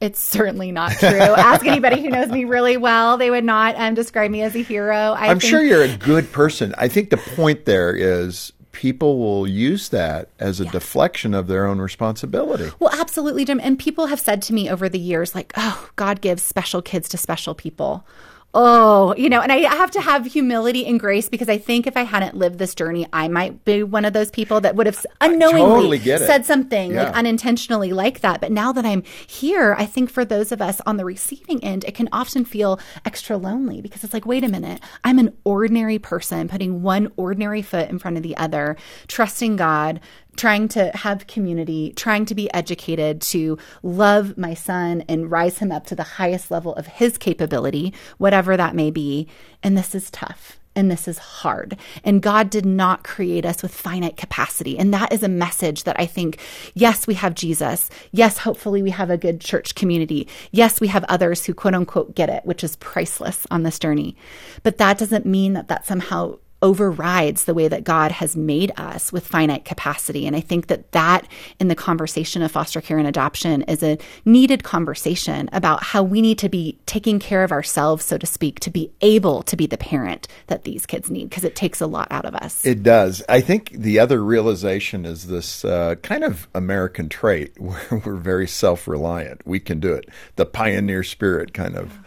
It's 0.00 0.20
certainly 0.20 0.70
not 0.70 0.92
true. 0.92 1.08
Ask 1.08 1.64
anybody 1.64 2.02
who 2.02 2.10
knows 2.10 2.28
me 2.28 2.44
really 2.44 2.76
well; 2.76 3.16
they 3.16 3.30
would 3.30 3.44
not 3.44 3.74
um, 3.76 3.94
describe 3.94 4.30
me 4.30 4.42
as 4.42 4.54
a 4.54 4.62
hero. 4.62 4.96
I 4.96 5.28
I'm 5.28 5.40
think- 5.40 5.50
sure 5.50 5.62
you're 5.62 5.82
a 5.84 5.96
good 5.96 6.30
person. 6.30 6.74
I 6.76 6.88
think 6.88 7.10
the 7.10 7.16
point 7.16 7.64
there 7.64 7.94
is 7.94 8.52
people 8.74 9.18
will 9.18 9.46
use 9.46 9.88
that 9.88 10.28
as 10.38 10.60
a 10.60 10.66
deflection 10.66 11.32
of 11.32 11.46
their 11.46 11.66
own 11.66 11.80
responsibility. 11.80 12.70
Well, 12.78 12.90
absolutely, 12.92 13.44
Jim. 13.44 13.60
And 13.62 13.78
people 13.78 14.06
have 14.06 14.20
said 14.20 14.42
to 14.42 14.52
me 14.52 14.68
over 14.68 14.88
the 14.88 14.98
years, 14.98 15.34
like, 15.34 15.52
oh, 15.56 15.88
God 15.96 16.20
gives 16.20 16.42
special 16.42 16.82
kids 16.82 17.08
to 17.10 17.16
special 17.16 17.54
people. 17.54 18.06
Oh, 18.56 19.16
you 19.16 19.28
know, 19.28 19.40
and 19.40 19.50
I 19.50 19.56
have 19.74 19.90
to 19.92 20.00
have 20.00 20.26
humility 20.26 20.86
and 20.86 21.00
grace 21.00 21.28
because 21.28 21.48
I 21.48 21.58
think 21.58 21.88
if 21.88 21.96
I 21.96 22.02
hadn't 22.02 22.36
lived 22.36 22.60
this 22.60 22.72
journey, 22.72 23.04
I 23.12 23.26
might 23.26 23.64
be 23.64 23.82
one 23.82 24.04
of 24.04 24.12
those 24.12 24.30
people 24.30 24.60
that 24.60 24.76
would 24.76 24.86
have 24.86 25.04
unknowingly 25.20 25.60
totally 25.98 25.98
said 25.98 26.46
something 26.46 26.92
Yeah. 26.92 27.04
like 27.04 27.14
unintentionally 27.16 27.92
like 27.92 28.20
that. 28.20 28.40
But 28.40 28.52
now 28.52 28.70
that 28.72 28.86
I'm 28.86 29.02
here, 29.26 29.74
I 29.76 29.86
think 29.86 30.08
for 30.08 30.24
those 30.24 30.52
of 30.52 30.62
us 30.62 30.80
on 30.86 30.98
the 30.98 31.04
receiving 31.04 31.62
end, 31.64 31.84
it 31.84 31.96
can 31.96 32.08
often 32.12 32.44
feel 32.44 32.78
extra 33.04 33.36
lonely 33.36 33.80
because 33.80 34.04
it's 34.04 34.14
like, 34.14 34.24
wait 34.24 34.44
a 34.44 34.48
minute, 34.48 34.80
I'm 35.02 35.18
an 35.18 35.36
ordinary 35.42 35.98
person 35.98 36.46
putting 36.46 36.80
one 36.80 37.10
ordinary 37.16 37.60
foot 37.62 37.90
in 37.90 37.98
front 37.98 38.16
of 38.16 38.22
the 38.22 38.36
other, 38.36 38.76
trusting 39.08 39.56
God, 39.56 39.98
trying 40.36 40.68
to 40.68 40.90
have 40.94 41.26
community, 41.26 41.92
trying 41.96 42.24
to 42.26 42.34
be 42.34 42.52
educated, 42.52 43.20
to 43.22 43.58
love 43.82 44.36
my 44.36 44.54
son 44.54 45.04
and 45.08 45.30
rise 45.30 45.58
him 45.58 45.70
up 45.72 45.86
to 45.86 45.94
the 45.94 46.02
highest 46.02 46.50
level 46.50 46.74
of 46.74 46.86
his 46.86 47.18
capability, 47.18 47.94
whatever 48.18 48.56
that 48.56 48.74
may 48.74 48.90
be. 48.90 49.28
And 49.62 49.76
this 49.76 49.94
is 49.94 50.10
tough. 50.10 50.58
and 50.76 50.90
this 50.90 51.06
is 51.06 51.18
hard. 51.18 51.76
And 52.02 52.22
God 52.22 52.50
did 52.50 52.66
not 52.66 53.04
create 53.04 53.46
us 53.46 53.62
with 53.62 53.72
finite 53.72 54.16
capacity. 54.16 54.78
And 54.78 54.92
that 54.92 55.12
is 55.12 55.22
a 55.22 55.28
message 55.28 55.84
that 55.84 55.98
I 55.98 56.06
think, 56.06 56.38
yes, 56.74 57.06
we 57.06 57.14
have 57.14 57.34
Jesus. 57.34 57.90
Yes, 58.12 58.38
hopefully 58.38 58.82
we 58.82 58.90
have 58.90 59.10
a 59.10 59.16
good 59.16 59.40
church 59.40 59.74
community. 59.74 60.26
Yes, 60.50 60.80
we 60.80 60.88
have 60.88 61.04
others 61.04 61.44
who 61.44 61.54
quote 61.54 61.74
unquote 61.74 62.14
get 62.14 62.28
it, 62.28 62.44
which 62.44 62.64
is 62.64 62.76
priceless 62.76 63.46
on 63.50 63.62
this 63.62 63.78
journey. 63.78 64.16
But 64.62 64.78
that 64.78 64.98
doesn't 64.98 65.26
mean 65.26 65.52
that 65.52 65.68
that 65.68 65.86
somehow 65.86 66.38
overrides 66.64 67.44
the 67.44 67.52
way 67.52 67.68
that 67.68 67.84
God 67.84 68.10
has 68.10 68.34
made 68.34 68.72
us 68.78 69.12
with 69.12 69.26
finite 69.26 69.66
capacity. 69.66 70.26
And 70.26 70.34
I 70.34 70.40
think 70.40 70.68
that 70.68 70.92
that 70.92 71.28
in 71.60 71.68
the 71.68 71.74
conversation 71.74 72.40
of 72.40 72.50
foster 72.50 72.80
care 72.80 72.96
and 72.96 73.06
adoption 73.06 73.62
is 73.62 73.82
a 73.82 73.98
needed 74.24 74.64
conversation 74.64 75.50
about 75.52 75.82
how 75.82 76.02
we 76.02 76.22
need 76.22 76.38
to 76.38 76.48
be 76.48 76.78
taking 76.86 77.18
care 77.18 77.44
of 77.44 77.52
ourselves, 77.52 78.06
so 78.06 78.16
to 78.16 78.26
speak, 78.26 78.60
to 78.60 78.70
be 78.70 78.90
able 79.02 79.42
to 79.42 79.56
be 79.56 79.66
the 79.66 79.76
parent 79.76 80.26
that 80.46 80.64
these 80.64 80.86
kids 80.86 81.10
need 81.10 81.28
because 81.28 81.44
it 81.44 81.54
takes 81.54 81.82
a 81.82 81.86
lot 81.86 82.08
out 82.10 82.24
of 82.24 82.34
us. 82.34 82.64
It 82.64 82.82
does. 82.82 83.22
I 83.28 83.42
think 83.42 83.72
the 83.72 83.98
other 83.98 84.24
realization 84.24 85.04
is 85.04 85.26
this 85.26 85.66
uh, 85.66 85.96
kind 85.96 86.24
of 86.24 86.48
American 86.54 87.10
trait 87.10 87.60
where 87.60 88.00
we're 88.06 88.16
very 88.16 88.48
self 88.48 88.88
reliant. 88.88 89.46
We 89.46 89.60
can 89.60 89.80
do 89.80 89.92
it. 89.92 90.08
The 90.36 90.46
pioneer 90.46 91.02
spirit 91.02 91.52
kind 91.52 91.76
of. 91.76 91.98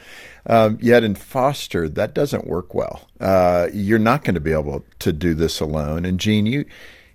Um, 0.48 0.78
yet 0.82 1.04
in 1.04 1.16
foster, 1.16 1.90
that 1.90 2.14
doesn't 2.14 2.48
work 2.48 2.74
well. 2.74 3.08
Uh, 3.20 3.68
you're 3.74 4.00
not 4.00 4.24
going 4.24 4.36
to 4.36 4.42
be 4.42 4.54
able 4.54 4.86
to 5.00 5.12
do 5.12 5.34
this 5.34 5.60
alone. 5.60 6.06
And 6.06 6.20
Jean, 6.20 6.46
you 6.46 6.66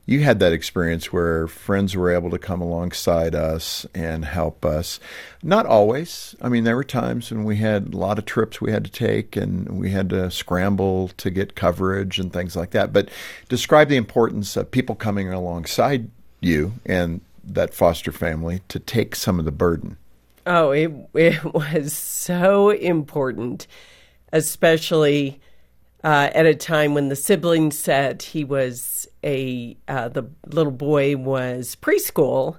you 0.05 0.21
had 0.21 0.41
that 0.41 0.53
experience 0.53 1.12
where 1.12 1.47
friends 1.47 1.95
were 1.95 2.11
able 2.11 2.31
to 2.31 2.39
come 2.39 2.61
alongside 2.61 3.35
us 3.35 3.87
and 3.95 4.25
help 4.25 4.65
us. 4.65 4.99
Not 5.43 5.65
always. 5.65 6.35
I 6.43 6.49
mean, 6.49 6.65
there 6.65 6.75
were 6.75 6.85
times 6.85 7.31
when 7.31 7.45
we 7.45 7.59
had 7.59 7.95
a 7.95 7.97
lot 7.97 8.19
of 8.19 8.25
trips 8.25 8.61
we 8.61 8.73
had 8.73 8.85
to 8.85 8.91
take 8.91 9.37
and 9.37 9.79
we 9.79 9.91
had 9.91 10.11
to 10.11 10.31
scramble 10.31 11.09
to 11.19 11.31
get 11.31 11.55
coverage 11.55 12.19
and 12.19 12.33
things 12.33 12.57
like 12.57 12.71
that. 12.71 12.93
But 12.93 13.11
describe 13.49 13.89
the 13.89 13.97
importance 13.97 14.57
of 14.57 14.73
people 14.73 14.97
coming 14.97 15.33
alongside 15.33 16.11
you 16.41 16.73
and 16.85 17.21
that 17.45 17.73
foster 17.73 18.11
family 18.11 18.61
to 18.69 18.81
take 18.81 19.15
some 19.15 19.39
of 19.39 19.45
the 19.45 19.53
burden. 19.53 19.97
Oh, 20.47 20.71
it 20.71 20.91
it 21.15 21.45
was 21.55 21.93
so 21.93 22.71
important, 22.71 23.67
especially 24.33 25.41
uh, 26.05 26.31
at 26.35 26.47
a 26.47 26.55
time 26.55 26.95
when 26.95 27.09
the 27.09 27.17
sibling 27.17 27.71
said 27.71 28.23
he 28.23 28.45
was 28.45 29.09
a 29.25 29.77
uh, 29.89 30.09
the 30.09 30.25
little 30.47 30.73
boy 30.73 31.17
was 31.17 31.77
preschool, 31.81 32.59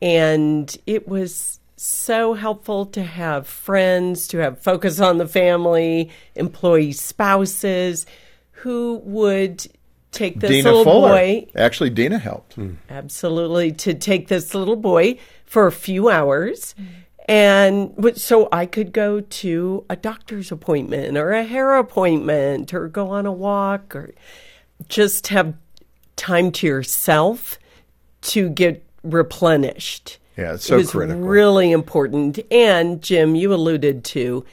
and 0.00 0.76
it 0.86 1.06
was 1.06 1.60
so 1.76 2.34
helpful 2.34 2.86
to 2.86 3.02
have 3.02 3.46
friends, 3.46 4.28
to 4.28 4.38
have 4.38 4.60
focus 4.60 5.00
on 5.00 5.18
the 5.18 5.28
family, 5.28 6.10
employee 6.34 6.92
spouses 6.92 8.06
who 8.52 9.02
would 9.04 9.66
take 10.12 10.40
this 10.40 10.50
Dena 10.50 10.70
little 10.70 10.84
Fuller. 10.84 11.08
boy 11.10 11.46
Actually, 11.56 11.90
Dena 11.90 12.18
helped. 12.18 12.56
absolutely 12.88 13.72
to 13.72 13.94
take 13.94 14.28
this 14.28 14.54
little 14.54 14.76
boy 14.76 15.18
for 15.44 15.66
a 15.66 15.72
few 15.72 16.08
hours 16.08 16.74
and 17.26 17.94
so 18.16 18.48
I 18.52 18.66
could 18.66 18.92
go 18.92 19.20
to 19.20 19.84
a 19.88 19.96
doctor's 19.96 20.52
appointment 20.52 21.16
or 21.16 21.32
a 21.32 21.44
hair 21.44 21.76
appointment 21.76 22.74
or 22.74 22.88
go 22.88 23.08
on 23.08 23.24
a 23.24 23.32
walk 23.32 23.96
or 23.96 24.14
just 24.88 25.28
have 25.28 25.54
time 26.16 26.52
to 26.52 26.66
yourself 26.66 27.58
to 28.22 28.50
get 28.50 28.84
replenished. 29.02 30.18
Yeah, 30.36 30.54
it's 30.54 30.66
so 30.66 30.74
it 30.74 30.78
was 30.78 30.90
critical. 30.90 31.22
really 31.22 31.72
important. 31.72 32.40
And 32.50 33.00
Jim, 33.00 33.34
you 33.34 33.54
alluded 33.54 34.04
to 34.04 34.44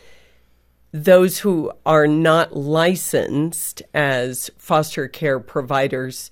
those 0.94 1.40
who 1.40 1.72
are 1.86 2.08
not 2.08 2.56
licensed 2.56 3.82
as 3.94 4.50
foster 4.58 5.08
care 5.08 5.40
providers 5.40 6.32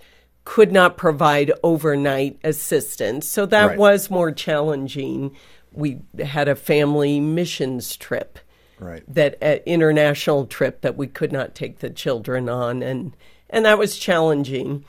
could 0.50 0.72
not 0.72 0.98
provide 0.98 1.52
overnight 1.62 2.40
assistance. 2.44 3.28
So 3.28 3.46
that 3.46 3.68
Right. 3.68 3.78
was 3.78 4.10
more 4.10 4.32
challenging. 4.32 5.36
We 5.72 6.00
had 6.18 6.48
a 6.48 6.56
family 6.56 7.20
missions 7.20 7.96
trip. 7.96 8.40
Right. 8.80 9.04
That 9.14 9.38
uh, 9.44 9.58
international 9.68 10.48
trip 10.48 10.82
that 10.82 10.98
we 10.98 11.06
could 11.06 11.32
not 11.32 11.54
take 11.54 11.80
the 11.80 11.92
children 11.92 12.50
on 12.50 12.82
and 12.82 13.16
and 13.52 13.64
that 13.66 13.78
was 13.78 14.00
challenging. 14.00 14.86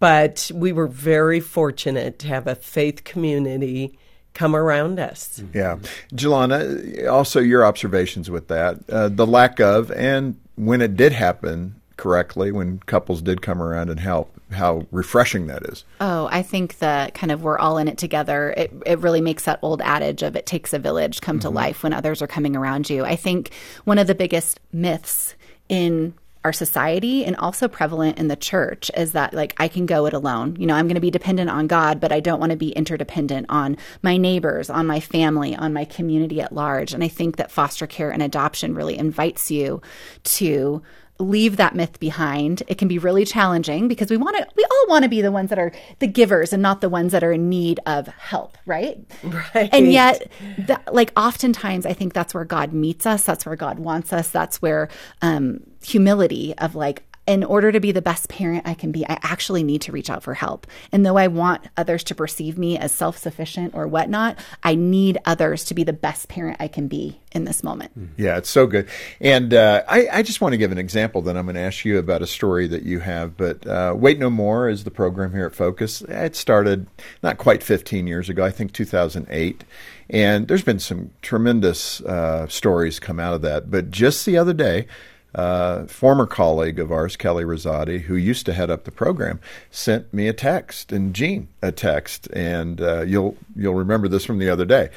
But 0.00 0.50
we 0.52 0.72
were 0.72 0.88
very 0.88 1.38
fortunate 1.38 2.18
to 2.18 2.26
have 2.26 2.48
a 2.48 2.56
faith 2.56 3.04
community 3.04 3.96
come 4.32 4.56
around 4.56 4.98
us. 4.98 5.40
Yeah. 5.54 5.76
Jillana, 6.12 7.08
also 7.08 7.38
your 7.38 7.64
observations 7.64 8.32
with 8.32 8.48
that, 8.48 8.78
uh, 8.90 9.10
the 9.10 9.28
lack 9.28 9.60
of, 9.60 9.92
and 9.92 10.40
when 10.56 10.82
it 10.82 10.96
did 10.96 11.12
happen 11.12 11.76
correctly, 12.04 12.52
when 12.52 12.80
couples 12.80 13.22
did 13.22 13.40
come 13.40 13.62
around 13.62 13.88
and 13.88 13.98
help, 13.98 14.30
how 14.52 14.86
refreshing 14.90 15.46
that 15.46 15.62
is. 15.64 15.84
Oh, 16.02 16.28
I 16.30 16.42
think 16.42 16.76
the 16.78 17.10
kind 17.14 17.32
of 17.32 17.42
we're 17.42 17.58
all 17.58 17.78
in 17.78 17.88
it 17.88 17.96
together. 17.96 18.52
It 18.58 18.70
it 18.84 18.98
really 18.98 19.22
makes 19.22 19.46
that 19.46 19.58
old 19.62 19.80
adage 19.80 20.22
of 20.22 20.36
it 20.36 20.44
takes 20.44 20.74
a 20.74 20.78
village 20.78 21.22
come 21.22 21.38
to 21.38 21.46
mm-hmm. 21.46 21.56
life 21.56 21.82
when 21.82 21.94
others 21.94 22.20
are 22.20 22.26
coming 22.26 22.56
around 22.56 22.90
you. 22.90 23.06
I 23.06 23.16
think 23.16 23.52
one 23.84 23.96
of 23.96 24.06
the 24.06 24.14
biggest 24.14 24.60
myths 24.70 25.34
in 25.70 26.12
our 26.44 26.52
society 26.52 27.24
and 27.24 27.36
also 27.36 27.68
prevalent 27.68 28.18
in 28.18 28.28
the 28.28 28.36
church 28.36 28.90
is 28.94 29.12
that 29.12 29.32
like 29.32 29.54
I 29.56 29.66
can 29.66 29.86
go 29.86 30.04
it 30.04 30.12
alone. 30.12 30.56
You 30.58 30.66
know, 30.66 30.74
I'm 30.74 30.86
going 30.86 30.96
to 30.96 31.00
be 31.00 31.10
dependent 31.10 31.48
on 31.48 31.68
God, 31.68 32.00
but 32.00 32.12
I 32.12 32.20
don't 32.20 32.38
want 32.38 32.50
to 32.50 32.58
be 32.58 32.72
interdependent 32.72 33.46
on 33.48 33.78
my 34.02 34.18
neighbors, 34.18 34.68
on 34.68 34.86
my 34.86 35.00
family, 35.00 35.56
on 35.56 35.72
my 35.72 35.86
community 35.86 36.42
at 36.42 36.52
large. 36.52 36.92
And 36.92 37.02
I 37.02 37.08
think 37.08 37.36
that 37.36 37.50
foster 37.50 37.86
care 37.86 38.10
and 38.10 38.22
adoption 38.22 38.74
really 38.74 38.98
invites 38.98 39.50
you 39.50 39.80
to 40.24 40.82
leave 41.18 41.56
that 41.56 41.74
myth 41.74 42.00
behind. 42.00 42.62
It 42.66 42.76
can 42.76 42.88
be 42.88 42.98
really 42.98 43.24
challenging 43.24 43.86
because 43.86 44.10
we 44.10 44.16
want 44.16 44.36
to 44.36 44.46
we 44.56 44.64
all 44.64 44.86
want 44.88 45.04
to 45.04 45.08
be 45.08 45.22
the 45.22 45.30
ones 45.30 45.50
that 45.50 45.58
are 45.58 45.72
the 46.00 46.06
givers 46.06 46.52
and 46.52 46.60
not 46.60 46.80
the 46.80 46.88
ones 46.88 47.12
that 47.12 47.22
are 47.22 47.32
in 47.32 47.48
need 47.48 47.78
of 47.86 48.08
help, 48.08 48.58
right? 48.66 48.98
Right. 49.22 49.68
And 49.72 49.92
yet 49.92 50.30
that, 50.58 50.92
like 50.92 51.12
oftentimes 51.16 51.86
I 51.86 51.92
think 51.92 52.14
that's 52.14 52.34
where 52.34 52.44
God 52.44 52.72
meets 52.72 53.06
us, 53.06 53.24
that's 53.24 53.46
where 53.46 53.56
God 53.56 53.78
wants 53.78 54.12
us, 54.12 54.28
that's 54.30 54.60
where 54.60 54.88
um 55.22 55.60
humility 55.82 56.54
of 56.58 56.74
like 56.74 57.04
in 57.26 57.42
order 57.42 57.72
to 57.72 57.80
be 57.80 57.92
the 57.92 58.02
best 58.02 58.28
parent 58.28 58.66
I 58.66 58.74
can 58.74 58.92
be, 58.92 59.06
I 59.06 59.18
actually 59.22 59.62
need 59.62 59.80
to 59.82 59.92
reach 59.92 60.10
out 60.10 60.22
for 60.22 60.34
help. 60.34 60.66
And 60.92 61.06
though 61.06 61.16
I 61.16 61.28
want 61.28 61.66
others 61.76 62.04
to 62.04 62.14
perceive 62.14 62.58
me 62.58 62.78
as 62.78 62.92
self 62.92 63.16
sufficient 63.16 63.74
or 63.74 63.86
whatnot, 63.86 64.38
I 64.62 64.74
need 64.74 65.18
others 65.24 65.64
to 65.66 65.74
be 65.74 65.84
the 65.84 65.92
best 65.92 66.28
parent 66.28 66.58
I 66.60 66.68
can 66.68 66.86
be 66.86 67.20
in 67.32 67.44
this 67.44 67.64
moment. 67.64 67.92
Yeah, 68.16 68.36
it's 68.36 68.50
so 68.50 68.66
good. 68.66 68.88
And 69.20 69.54
uh, 69.54 69.82
I, 69.88 70.08
I 70.12 70.22
just 70.22 70.40
want 70.40 70.52
to 70.52 70.56
give 70.56 70.70
an 70.70 70.78
example. 70.78 71.22
Then 71.22 71.36
I'm 71.36 71.46
going 71.46 71.56
to 71.56 71.60
ask 71.60 71.84
you 71.84 71.98
about 71.98 72.22
a 72.22 72.26
story 72.26 72.66
that 72.68 72.82
you 72.82 73.00
have. 73.00 73.36
But 73.36 73.66
uh, 73.66 73.94
Wait 73.96 74.18
No 74.18 74.30
More 74.30 74.68
is 74.68 74.84
the 74.84 74.90
program 74.90 75.32
here 75.32 75.46
at 75.46 75.54
Focus. 75.54 76.02
It 76.02 76.36
started 76.36 76.86
not 77.22 77.38
quite 77.38 77.62
15 77.62 78.06
years 78.06 78.28
ago, 78.28 78.44
I 78.44 78.50
think 78.50 78.72
2008. 78.72 79.64
And 80.10 80.46
there's 80.46 80.62
been 80.62 80.78
some 80.78 81.10
tremendous 81.22 82.00
uh, 82.02 82.46
stories 82.48 83.00
come 83.00 83.18
out 83.18 83.34
of 83.34 83.42
that. 83.42 83.70
But 83.70 83.90
just 83.90 84.26
the 84.26 84.36
other 84.36 84.52
day, 84.52 84.86
uh, 85.34 85.86
former 85.86 86.26
colleague 86.26 86.78
of 86.78 86.92
ours, 86.92 87.16
Kelly 87.16 87.44
Rosati, 87.44 88.02
who 88.02 88.14
used 88.14 88.46
to 88.46 88.52
head 88.52 88.70
up 88.70 88.84
the 88.84 88.92
program, 88.92 89.40
sent 89.70 90.12
me 90.14 90.28
a 90.28 90.32
text 90.32 90.92
and 90.92 91.14
Jean 91.14 91.48
a 91.60 91.72
text, 91.72 92.28
and 92.32 92.80
uh, 92.80 93.02
you'll 93.02 93.36
you'll 93.56 93.74
remember 93.74 94.08
this 94.08 94.24
from 94.24 94.38
the 94.38 94.48
other 94.48 94.64
day, 94.64 94.90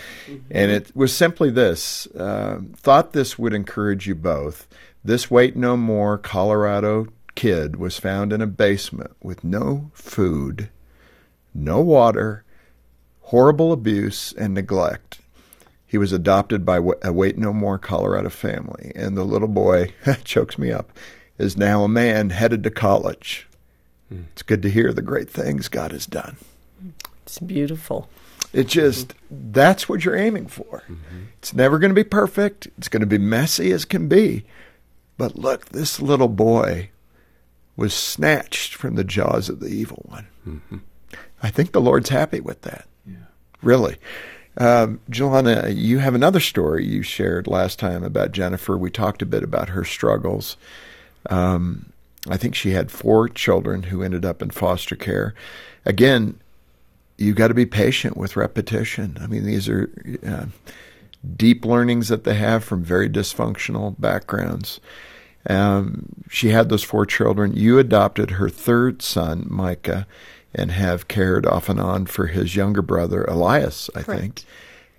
and 0.51 0.71
it 0.71 0.95
was 0.95 1.15
simply 1.15 1.49
this: 1.49 2.07
uh, 2.15 2.59
thought 2.75 3.13
this 3.13 3.39
would 3.39 3.53
encourage 3.53 4.07
you 4.07 4.15
both. 4.15 4.67
This 5.03 5.31
wait 5.31 5.55
no 5.55 5.77
more 5.77 6.17
Colorado 6.17 7.07
kid 7.35 7.77
was 7.77 7.99
found 7.99 8.33
in 8.33 8.41
a 8.41 8.47
basement 8.47 9.15
with 9.21 9.43
no 9.43 9.89
food, 9.93 10.69
no 11.53 11.81
water, 11.81 12.43
horrible 13.21 13.71
abuse 13.71 14.33
and 14.33 14.53
neglect. 14.53 15.19
He 15.87 15.97
was 15.97 16.11
adopted 16.11 16.65
by 16.65 16.81
a 17.01 17.13
Wait 17.13 17.37
No 17.37 17.53
More 17.53 17.77
Colorado 17.77 18.29
family, 18.29 18.91
and 18.93 19.15
the 19.15 19.23
little 19.23 19.47
boy 19.47 19.93
chokes 20.23 20.57
me 20.57 20.71
up. 20.71 20.91
Is 21.37 21.55
now 21.55 21.83
a 21.83 21.87
man 21.87 22.31
headed 22.31 22.63
to 22.63 22.71
college. 22.71 23.47
Hmm. 24.09 24.23
It's 24.33 24.41
good 24.41 24.61
to 24.63 24.69
hear 24.69 24.91
the 24.91 25.01
great 25.01 25.29
things 25.29 25.67
God 25.67 25.91
has 25.91 26.05
done. 26.05 26.37
It's 27.23 27.39
beautiful. 27.39 28.09
It 28.53 28.67
just 28.67 29.13
that's 29.29 29.87
what 29.87 30.03
you're 30.03 30.15
aiming 30.15 30.47
for. 30.47 30.83
Mm-hmm. 30.89 31.25
It's 31.37 31.53
never 31.53 31.77
going 31.79 31.91
to 31.91 31.95
be 31.95 32.03
perfect. 32.03 32.67
It's 32.77 32.87
going 32.87 33.01
to 33.01 33.07
be 33.07 33.17
messy 33.17 33.71
as 33.71 33.85
can 33.85 34.07
be. 34.07 34.45
But 35.17 35.37
look, 35.37 35.67
this 35.69 36.01
little 36.01 36.27
boy 36.27 36.89
was 37.75 37.93
snatched 37.93 38.73
from 38.73 38.95
the 38.95 39.03
jaws 39.03 39.49
of 39.49 39.59
the 39.59 39.67
evil 39.67 40.03
one. 40.05 40.27
Mm-hmm. 40.47 40.77
I 41.43 41.49
think 41.49 41.71
the 41.71 41.81
Lord's 41.81 42.09
happy 42.09 42.39
with 42.39 42.63
that. 42.63 42.87
Really. 43.61 43.97
Um, 44.57 44.99
you 45.11 45.99
have 45.99 46.15
another 46.15 46.39
story 46.39 46.85
you 46.85 47.03
shared 47.03 47.47
last 47.47 47.77
time 47.77 48.03
about 48.03 48.31
Jennifer. 48.31 48.77
We 48.77 48.89
talked 48.89 49.21
a 49.21 49.25
bit 49.25 49.43
about 49.43 49.69
her 49.69 49.83
struggles. 49.83 50.57
Um, 51.29 51.91
I 52.29 52.37
think 52.37 52.55
she 52.55 52.71
had 52.71 52.91
four 52.91 53.29
children 53.29 53.83
who 53.83 54.01
ended 54.01 54.25
up 54.25 54.41
in 54.41 54.49
foster 54.49 54.95
care. 54.95 55.35
Again, 55.85 56.39
you 57.17 57.33
got 57.33 57.49
to 57.49 57.53
be 57.53 57.65
patient 57.65 58.17
with 58.17 58.35
repetition. 58.35 59.17
I 59.21 59.27
mean, 59.27 59.45
these 59.45 59.69
are 59.69 59.89
uh, 60.25 60.45
deep 61.35 61.63
learnings 61.63 62.09
that 62.09 62.23
they 62.23 62.35
have 62.35 62.63
from 62.63 62.83
very 62.83 63.09
dysfunctional 63.09 63.99
backgrounds. 63.99 64.79
Um, 65.49 66.09
she 66.29 66.49
had 66.49 66.69
those 66.69 66.83
four 66.83 67.05
children. 67.05 67.55
You 67.55 67.79
adopted 67.79 68.31
her 68.31 68.49
third 68.49 69.01
son, 69.01 69.45
Micah, 69.49 70.05
and 70.57 70.71
have 70.71 71.07
cared 71.07 71.45
off 71.45 71.69
and 71.69 71.79
on 71.79 72.05
for 72.05 72.27
his 72.27 72.55
younger 72.55 72.81
brother, 72.81 73.23
Elias, 73.25 73.89
I 73.95 74.01
Correct. 74.01 74.21
think. 74.21 74.43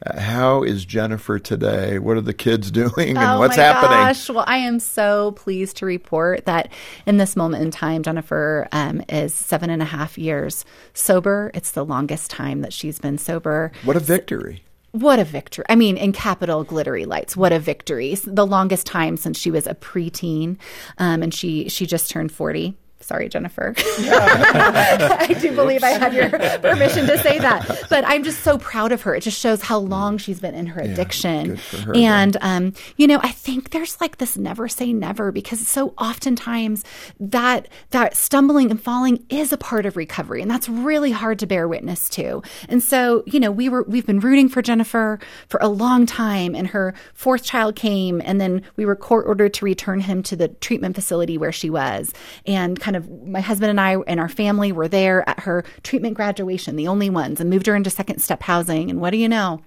Uh, 0.07 0.21
how 0.21 0.63
is 0.63 0.85
Jennifer 0.85 1.41
today? 1.41 1.99
What 1.99 2.17
are 2.17 2.21
the 2.23 2.33
kids 2.33 2.71
doing 2.71 2.89
and 2.89 2.95
what's 2.97 3.17
happening? 3.17 3.29
oh 3.37 3.39
what's 3.41 3.57
my 3.57 3.63
happening? 3.65 3.99
Gosh. 3.99 4.31
Well, 4.31 4.45
I 4.47 4.59
am 4.59 4.79
so 4.79 5.33
pleased 5.33 5.79
to 5.79 5.87
report 5.87 6.47
that 6.47 6.71
in 7.05 7.17
this 7.17 7.35
moment 7.35 7.65
in 7.65 7.71
time, 7.73 8.03
Jennifer 8.05 8.69
um, 8.71 9.03
is 9.09 9.35
seven 9.35 9.71
and 9.71 9.83
a 9.83 9.87
half 9.87 10.17
years 10.17 10.65
sober. 10.95 11.51
It's 11.53 11.73
the 11.73 11.85
longest 11.85 12.31
time 12.31 12.61
that 12.61 12.73
she's 12.73 13.01
been 13.01 13.19
sober. 13.19 13.73
What 13.85 13.97
a 13.97 14.01
victory. 14.01 14.63
What 14.93 15.19
a 15.19 15.25
victory. 15.25 15.65
I 15.69 15.75
mean, 15.75 15.97
in 15.97 16.13
capital 16.13 16.65
glittery 16.65 17.05
lights, 17.05 17.37
what 17.37 17.53
a 17.53 17.59
victory. 17.59 18.15
The 18.15 18.47
longest 18.47 18.87
time 18.87 19.17
since 19.17 19.39
she 19.39 19.51
was 19.51 19.67
a 19.67 19.75
preteen. 19.75 20.57
Um, 20.97 21.23
and 21.23 21.35
she, 21.35 21.69
she 21.69 21.87
just 21.87 22.11
turned 22.11 22.33
40. 22.33 22.75
Sorry, 23.01 23.29
Jennifer. 23.29 23.75
I 23.79 25.37
do 25.41 25.55
believe 25.55 25.85
I 25.85 25.91
have 25.91 26.13
your 26.13 26.31
permission 26.31 27.07
to 27.07 27.17
say 27.19 27.39
that. 27.39 27.87
But 27.89 28.05
I'm 28.07 28.25
just 28.25 28.41
so 28.41 28.59
proud 28.59 28.93
of 28.93 29.03
her. 29.03 29.15
It 29.15 29.23
just 29.23 29.39
shows 29.39 29.63
how 29.63 29.79
long 29.79 30.19
she's 30.19 30.41
been 30.41 30.55
in 30.55 30.67
her 30.67 30.81
addiction. 30.81 31.57
for 31.57 31.77
her, 31.79 31.97
and, 31.97 32.37
um, 32.41 32.73
you 32.97 33.07
know, 33.07 33.21
I 33.23 33.31
think 33.31 33.71
there's 33.71 34.01
like 34.01 34.19
this 34.19 34.37
never 34.37 34.69
say 34.69 34.93
never 34.93 35.31
because 35.31 35.67
so 35.67 35.95
oftentimes 35.97 36.85
that, 37.21 37.69
that 37.91 38.17
stumbling 38.17 38.71
and 38.71 38.83
falling 38.83 39.25
is 39.29 39.53
a 39.53 39.59
part 39.59 39.87
of 39.87 39.97
recovery. 39.97 40.43
And 40.43 40.51
that's 40.51 40.69
really 40.69 41.13
hard 41.13 41.39
to 41.39 41.47
bear 41.47 41.69
witness 41.69 42.09
to. 42.11 42.43
And 42.69 42.83
so, 42.83 43.23
you 43.27 43.39
know, 43.39 43.53
we 43.53 43.69
were, 43.69 43.85
we've 43.85 44.07
been 44.07 44.21
rooting 44.21 44.49
for 44.49 44.61
Jennifer 44.61 45.21
for 45.49 45.61
a 45.63 45.69
long 45.69 46.05
time 46.05 46.55
and 46.55 46.67
her 46.69 46.95
fourth 47.15 47.45
child 47.45 47.77
came 47.77 48.21
and 48.25 48.41
then 48.41 48.63
we 48.77 48.85
were 48.85 48.97
court 48.97 49.27
ordered 49.27 49.55
to 49.55 49.65
return 49.65 50.01
him 50.01 50.23
to 50.25 50.37
the 50.37 50.49
treatment 50.49 50.97
facility 50.97 51.39
where 51.39 51.53
she 51.53 51.71
was. 51.71 52.13
And 52.45 52.79
kind 52.89 52.97
of 52.97 53.29
my 53.29 53.41
husband 53.41 53.69
and 53.69 53.79
I 53.79 53.97
and 54.07 54.19
our 54.19 54.31
family 54.31 54.73
were 54.73 54.89
there 54.89 55.29
at 55.29 55.41
her 55.41 55.63
treatment 55.83 56.15
graduation, 56.15 56.77
the 56.77 56.89
only 56.89 57.11
ones, 57.11 57.39
and 57.39 57.51
moved 57.51 57.67
her 57.67 57.77
into 57.77 57.91
second 57.91 58.21
step 58.21 58.43
housing. 58.43 58.89
And 58.89 58.99
what 58.99 59.11
do 59.11 59.19
you 59.19 59.29
know? 59.29 59.63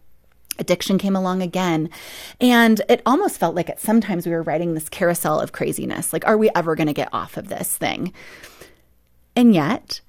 addiction 0.60 0.98
came 0.98 1.16
along 1.16 1.42
again. 1.42 1.90
And 2.40 2.82
it 2.90 3.02
almost 3.06 3.40
felt 3.40 3.56
like 3.56 3.70
at 3.70 3.80
sometimes 3.80 4.26
we 4.26 4.34
were 4.34 4.44
riding 4.44 4.74
this 4.74 4.90
carousel 4.90 5.40
of 5.40 5.54
craziness. 5.54 6.14
Like, 6.14 6.28
are 6.28 6.38
we 6.38 6.50
ever 6.54 6.76
going 6.76 6.88
to 6.88 6.94
get 6.94 7.10
off 7.14 7.38
of 7.38 7.48
this 7.48 7.78
thing? 7.78 8.14
And 9.36 9.56
yet, 9.56 10.02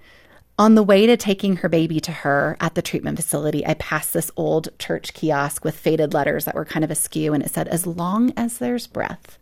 on 0.58 0.74
the 0.74 0.82
way 0.82 1.06
to 1.06 1.16
taking 1.16 1.56
her 1.56 1.68
baby 1.68 2.00
to 2.00 2.12
her 2.12 2.56
at 2.60 2.74
the 2.74 2.82
treatment 2.82 3.16
facility, 3.16 3.64
I 3.64 3.74
passed 3.74 4.12
this 4.12 4.30
old 4.36 4.76
church 4.78 5.14
kiosk 5.14 5.64
with 5.64 5.76
faded 5.76 6.12
letters 6.12 6.44
that 6.44 6.54
were 6.54 6.66
kind 6.66 6.84
of 6.84 6.90
askew, 6.90 7.32
and 7.32 7.42
it 7.42 7.50
said, 7.50 7.68
As 7.68 7.86
long 7.86 8.32
as 8.36 8.58
there's 8.58 8.86
breath, 8.86 9.38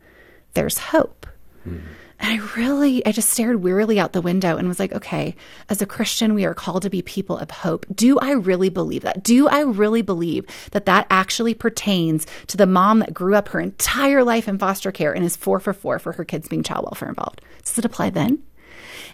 there's 0.55 0.79
hope. 0.79 1.27
And 1.65 2.41
I 2.43 2.45
really, 2.55 3.05
I 3.07 3.13
just 3.13 3.31
stared 3.31 3.63
wearily 3.63 3.99
out 3.99 4.13
the 4.13 4.21
window 4.21 4.59
and 4.59 4.69
was 4.69 4.79
like, 4.79 4.93
okay, 4.93 5.35
as 5.71 5.81
a 5.81 5.87
Christian, 5.87 6.35
we 6.35 6.45
are 6.45 6.53
called 6.53 6.83
to 6.83 6.91
be 6.91 7.01
people 7.01 7.39
of 7.39 7.51
hope. 7.51 7.87
Do 7.95 8.19
I 8.19 8.33
really 8.33 8.69
believe 8.69 9.03
that? 9.03 9.23
Do 9.23 9.49
I 9.49 9.61
really 9.61 10.03
believe 10.03 10.45
that 10.73 10.85
that 10.85 11.07
actually 11.09 11.55
pertains 11.55 12.27
to 12.49 12.59
the 12.59 12.67
mom 12.67 12.99
that 12.99 13.15
grew 13.15 13.35
up 13.35 13.49
her 13.49 13.61
entire 13.61 14.23
life 14.23 14.49
in 14.49 14.59
foster 14.59 14.93
care 14.93 15.15
and 15.15 15.25
is 15.25 15.35
four 15.35 15.61
for 15.61 15.73
four 15.73 15.99
for 15.99 16.13
her 16.13 16.25
kids 16.25 16.47
being 16.47 16.63
child 16.63 16.85
welfare 16.85 17.09
involved? 17.09 17.41
Does 17.65 17.79
it 17.79 17.87
apply 17.87 18.11
then? 18.11 18.43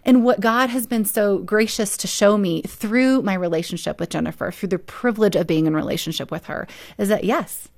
And 0.04 0.24
what 0.24 0.40
God 0.40 0.70
has 0.70 0.86
been 0.86 1.04
so 1.04 1.38
gracious 1.38 1.96
to 1.98 2.06
show 2.06 2.36
me 2.36 2.62
through 2.62 3.22
my 3.22 3.34
relationship 3.34 4.00
with 4.00 4.10
Jennifer, 4.10 4.50
through 4.50 4.70
the 4.70 4.78
privilege 4.78 5.36
of 5.36 5.46
being 5.46 5.66
in 5.66 5.74
relationship 5.74 6.30
with 6.30 6.46
her, 6.46 6.66
is 6.98 7.08
that 7.08 7.24
yes, 7.24 7.68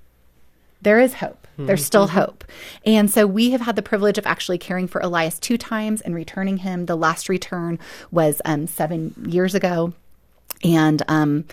there 0.80 1.00
is 1.00 1.14
hope. 1.14 1.47
There's 1.66 1.84
still 1.84 2.06
hope. 2.06 2.44
And 2.84 3.10
so 3.10 3.26
we 3.26 3.50
have 3.50 3.60
had 3.60 3.76
the 3.76 3.82
privilege 3.82 4.18
of 4.18 4.26
actually 4.26 4.58
caring 4.58 4.86
for 4.86 5.00
Elias 5.00 5.38
two 5.38 5.58
times 5.58 6.00
and 6.00 6.14
returning 6.14 6.58
him. 6.58 6.86
The 6.86 6.96
last 6.96 7.28
return 7.28 7.78
was 8.10 8.40
um, 8.44 8.66
seven 8.66 9.14
years 9.26 9.54
ago. 9.54 9.92
And 10.64 11.02
um, 11.08 11.44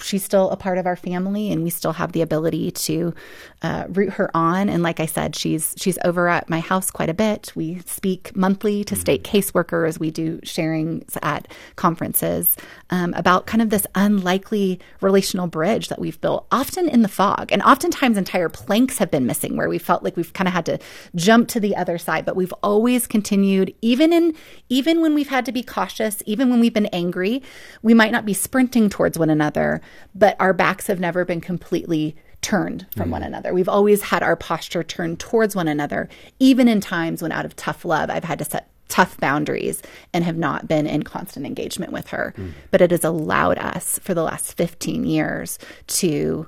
she's 0.00 0.24
still 0.24 0.50
a 0.50 0.56
part 0.56 0.78
of 0.78 0.86
our 0.86 0.96
family 0.96 1.50
and 1.50 1.62
we 1.62 1.70
still 1.70 1.92
have 1.92 2.12
the 2.12 2.22
ability 2.22 2.70
to 2.70 3.14
uh, 3.62 3.84
root 3.88 4.10
her 4.14 4.30
on. 4.36 4.68
And 4.68 4.82
like 4.82 5.00
i 5.00 5.06
said 5.06 5.34
she's 5.34 5.74
she's 5.76 5.98
over 6.04 6.28
at 6.28 6.48
my 6.48 6.60
house 6.60 6.90
quite 6.90 7.08
a 7.08 7.14
bit. 7.14 7.52
We 7.54 7.80
speak 7.86 8.34
monthly 8.36 8.84
to 8.84 8.96
state 8.96 9.24
caseworkers. 9.24 9.98
We 9.98 10.10
do 10.10 10.38
sharings 10.40 11.16
at 11.22 11.48
conferences 11.76 12.56
um, 12.90 13.14
about 13.14 13.46
kind 13.46 13.62
of 13.62 13.70
this 13.70 13.86
unlikely 13.94 14.80
relational 15.00 15.46
bridge 15.46 15.88
that 15.88 15.98
we've 15.98 16.20
built 16.20 16.46
often 16.50 16.88
in 16.88 17.02
the 17.02 17.08
fog. 17.08 17.50
And 17.52 17.62
oftentimes 17.62 18.16
entire 18.16 18.48
planks 18.48 18.98
have 18.98 19.10
been 19.10 19.26
missing 19.26 19.56
where 19.56 19.68
we 19.68 19.78
felt 19.78 20.02
like 20.02 20.16
we've 20.16 20.32
kind 20.32 20.48
of 20.48 20.54
had 20.54 20.66
to 20.66 20.78
jump 21.14 21.48
to 21.48 21.60
the 21.60 21.76
other 21.76 21.98
side. 21.98 22.24
But 22.24 22.36
we've 22.36 22.54
always 22.62 23.06
continued 23.06 23.74
even 23.82 24.12
in 24.12 24.34
even 24.68 25.00
when 25.00 25.14
we've 25.14 25.28
had 25.28 25.46
to 25.46 25.52
be 25.52 25.62
cautious 25.62 26.22
even 26.26 26.50
when 26.50 26.60
we've 26.60 26.74
been 26.74 26.86
angry 26.86 27.42
we 27.82 27.94
might 27.94 28.12
not 28.12 28.24
be 28.24 28.34
sprinting 28.34 28.88
towards 28.88 29.18
one 29.18 29.30
another 29.30 29.77
but 30.14 30.36
our 30.40 30.52
backs 30.52 30.86
have 30.86 31.00
never 31.00 31.24
been 31.24 31.40
completely 31.40 32.16
turned 32.40 32.86
from 32.92 33.04
mm-hmm. 33.04 33.12
one 33.12 33.22
another. 33.22 33.52
We've 33.52 33.68
always 33.68 34.02
had 34.02 34.22
our 34.22 34.36
posture 34.36 34.84
turned 34.84 35.18
towards 35.18 35.56
one 35.56 35.68
another, 35.68 36.08
even 36.38 36.68
in 36.68 36.80
times 36.80 37.22
when, 37.22 37.32
out 37.32 37.44
of 37.44 37.56
tough 37.56 37.84
love, 37.84 38.10
I've 38.10 38.24
had 38.24 38.38
to 38.38 38.44
set 38.44 38.70
tough 38.88 39.18
boundaries 39.18 39.82
and 40.14 40.24
have 40.24 40.36
not 40.36 40.66
been 40.66 40.86
in 40.86 41.02
constant 41.02 41.46
engagement 41.46 41.92
with 41.92 42.08
her. 42.08 42.34
Mm. 42.36 42.52
But 42.70 42.80
it 42.80 42.90
has 42.90 43.04
allowed 43.04 43.58
us 43.58 43.98
for 43.98 44.14
the 44.14 44.22
last 44.22 44.56
15 44.56 45.04
years 45.04 45.58
to 45.88 46.46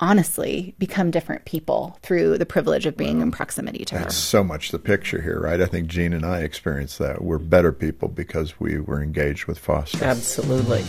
honestly 0.00 0.74
become 0.78 1.10
different 1.10 1.44
people 1.44 1.98
through 2.02 2.36
the 2.36 2.44
privilege 2.44 2.84
of 2.84 2.96
being 2.96 3.20
in 3.20 3.30
proximity 3.30 3.84
to 3.86 3.94
her. 3.94 4.02
That's 4.02 4.16
so 4.16 4.42
much 4.44 4.70
the 4.70 4.78
picture 4.78 5.22
here, 5.22 5.40
right? 5.40 5.60
I 5.60 5.66
think 5.66 5.86
Jean 5.88 6.12
and 6.12 6.26
I 6.26 6.40
experienced 6.40 6.98
that. 6.98 7.22
We're 7.22 7.38
better 7.38 7.72
people 7.72 8.08
because 8.08 8.58
we 8.60 8.80
were 8.80 9.02
engaged 9.02 9.46
with 9.46 9.58
foster. 9.58 10.04
Absolutely. 10.04 10.84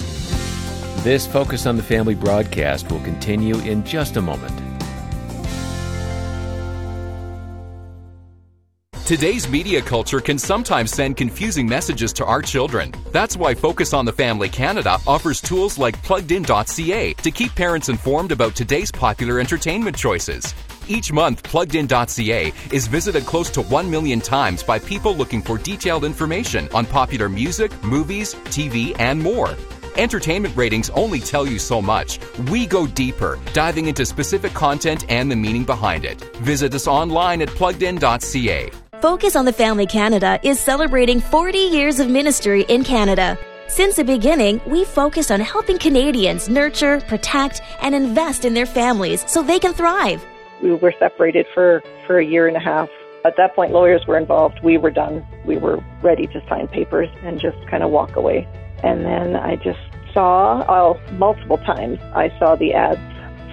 This 1.06 1.28
Focus 1.28 1.68
on 1.68 1.78
the 1.78 1.84
Family 1.84 2.16
broadcast 2.16 2.92
will 2.92 3.00
continue 3.02 3.60
in 3.60 3.84
just 3.84 4.18
a 4.18 4.22
moment. 4.24 4.60
Today's 9.06 9.48
media 9.48 9.84
culture 9.84 10.20
can 10.20 10.40
sometimes 10.40 10.90
send 10.90 11.16
confusing 11.16 11.70
messages 11.70 12.12
to 12.14 12.26
our 12.26 12.42
children. 12.42 12.92
That's 13.12 13.38
why 13.38 13.54
Focus 13.54 13.94
on 13.94 14.06
the 14.06 14.14
Family 14.14 14.50
Canada 14.50 14.98
offers 15.06 15.40
tools 15.40 15.78
like 15.78 15.96
pluggedin.ca 16.02 17.14
to 17.14 17.32
keep 17.32 17.54
parents 17.54 17.90
informed 17.90 18.32
about 18.32 18.56
today's 18.56 18.92
popular 18.92 19.40
entertainment 19.40 19.96
choices. 19.96 20.56
Each 20.88 21.14
month, 21.14 21.44
pluggedin.ca 21.44 22.52
is 22.72 22.88
visited 22.88 23.28
close 23.28 23.52
to 23.52 23.62
1 23.62 23.92
million 23.92 24.22
times 24.22 24.64
by 24.64 24.80
people 24.80 25.16
looking 25.16 25.44
for 25.44 25.60
detailed 25.60 26.04
information 26.04 26.68
on 26.74 26.88
popular 26.88 27.30
music, 27.30 27.72
movies, 27.84 28.34
TV, 28.50 29.00
and 29.00 29.22
more. 29.22 29.56
Entertainment 29.98 30.56
ratings 30.56 30.90
only 30.92 31.20
tell 31.20 31.48
you 31.48 31.60
so 31.60 31.82
much. 31.82 32.20
We 32.50 32.66
go 32.66 32.86
deeper, 32.88 33.40
diving 33.54 33.88
into 33.88 34.06
specific 34.06 34.54
content 34.54 35.06
and 35.10 35.32
the 35.32 35.36
meaning 35.36 35.64
behind 35.64 36.06
it. 36.06 36.22
Visit 36.38 36.74
us 36.74 36.88
online 36.88 37.42
at 37.42 37.50
pluggedin.ca. 37.50 38.72
Focus 39.02 39.36
on 39.36 39.46
the 39.46 39.54
Family 39.54 39.86
Canada 39.86 40.40
is 40.44 40.60
celebrating 40.60 41.20
40 41.20 41.58
years 41.58 42.00
of 42.00 42.10
ministry 42.10 42.66
in 42.70 42.84
Canada. 42.84 43.38
Since 43.68 43.96
the 43.96 44.04
beginning, 44.04 44.62
we 44.68 44.86
focused 44.86 45.32
on 45.32 45.40
helping 45.40 45.78
Canadians 45.78 46.50
nurture, 46.50 47.02
protect, 47.02 47.62
and 47.82 47.96
invest 47.96 48.46
in 48.46 48.54
their 48.54 48.66
families 48.66 49.24
so 49.30 49.42
they 49.42 49.60
can 49.60 49.74
thrive. 49.74 50.26
We 50.62 50.74
were 50.76 50.94
separated 51.00 51.46
for, 51.54 51.84
for 52.06 52.20
a 52.20 52.26
year 52.26 52.48
and 52.48 52.56
a 52.56 52.60
half. 52.60 52.90
At 53.26 53.38
that 53.38 53.56
point, 53.56 53.72
lawyers 53.72 54.06
were 54.08 54.18
involved. 54.18 54.60
We 54.64 54.78
were 54.78 54.92
done. 54.92 55.26
We 55.46 55.58
were 55.58 55.84
ready 56.04 56.28
to 56.28 56.42
sign 56.48 56.68
papers 56.68 57.10
and 57.24 57.40
just 57.40 57.58
kind 57.68 57.82
of 57.82 57.90
walk 57.90 58.16
away. 58.16 58.48
And 58.84 59.06
then 59.06 59.36
I 59.36 59.56
just 59.56 59.80
saw, 60.14 60.66
oh, 60.70 61.00
multiple 61.14 61.58
times, 61.60 62.00
I 62.14 62.30
saw 62.40 62.56
the 62.56 62.74
ads 62.74 63.00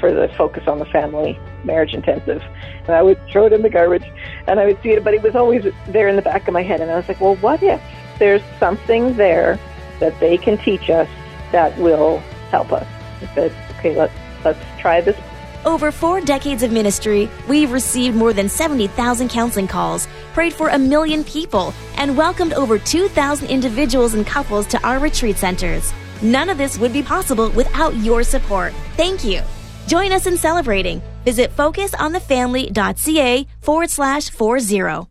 for 0.01 0.13
the 0.13 0.29
Focus 0.37 0.67
on 0.67 0.79
the 0.79 0.85
Family 0.87 1.39
Marriage 1.65 1.95
Intensive. 1.95 2.43
And 2.87 2.91
I 2.91 3.03
would 3.03 3.21
throw 3.29 3.47
it 3.47 3.53
in 3.53 3.63
the 3.63 3.71
garbage 3.71 4.05
and 4.49 4.59
I 4.59 4.67
would 4.67 4.83
see 4.83 4.91
it, 4.91 5.05
but 5.05 5.15
it 5.15 5.23
was 5.23 5.37
always 5.37 5.65
there 5.89 6.09
in 6.09 6.17
the 6.17 6.23
back 6.23 6.49
of 6.49 6.55
my 6.55 6.63
head. 6.63 6.81
And 6.81 6.91
I 6.91 6.97
was 6.97 7.07
like, 7.07 7.21
well, 7.21 7.37
what 7.37 7.63
if 7.63 7.81
there's 8.19 8.43
something 8.59 9.17
there 9.17 9.59
that 10.01 10.19
they 10.19 10.37
can 10.37 10.59
teach 10.59 10.91
us 10.91 11.09
that 11.53 11.77
will 11.79 12.19
help 12.51 12.73
us? 12.73 12.87
I 13.21 13.35
said, 13.35 13.53
okay, 13.79 13.97
let's, 13.97 14.15
let's 14.45 14.59
try 14.81 15.01
this 15.01 15.17
Over 15.65 15.93
four 15.93 16.21
decades 16.21 16.65
of 16.65 16.73
ministry, 16.73 17.31
we've 17.49 17.71
received 17.71 18.17
more 18.17 18.33
than 18.33 18.49
70,000 18.49 19.29
counseling 19.29 19.69
calls, 19.69 20.09
prayed 20.33 20.53
for 20.53 20.69
a 20.69 20.79
million 20.79 21.25
people, 21.25 21.73
and 21.97 22.17
welcomed 22.17 22.53
over 22.55 22.79
2,000 22.79 23.49
individuals 23.49 24.15
and 24.15 24.27
couples 24.27 24.67
to 24.69 24.81
our 24.87 24.99
retreat 24.99 25.37
centers. 25.37 25.93
None 26.23 26.49
of 26.49 26.59
this 26.59 26.79
would 26.79 26.93
be 26.93 27.03
possible 27.03 27.51
without 27.51 27.95
your 27.97 28.23
support. 28.23 28.73
Thank 28.97 29.25
you. 29.25 29.43
Join 29.87 30.13
us 30.13 30.27
in 30.27 30.37
celebrating. 30.37 31.03
Visit 31.25 31.55
focusonthefamily.ca 31.57 33.47
forward 33.61 33.91
slash 33.91 34.31
40. 34.31 35.09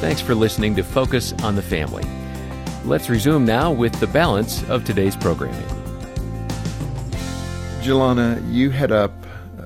Thanks 0.00 0.20
for 0.20 0.34
listening 0.34 0.76
to 0.76 0.84
Focus 0.84 1.32
on 1.42 1.56
the 1.56 1.62
Family. 1.62 2.04
Let's 2.84 3.10
resume 3.10 3.44
now 3.44 3.72
with 3.72 3.92
the 4.00 4.06
balance 4.06 4.62
of 4.70 4.84
today's 4.84 5.16
programming. 5.16 5.66
Jillana, 7.82 8.40
you 8.52 8.70
head 8.70 8.92
up 8.92 9.12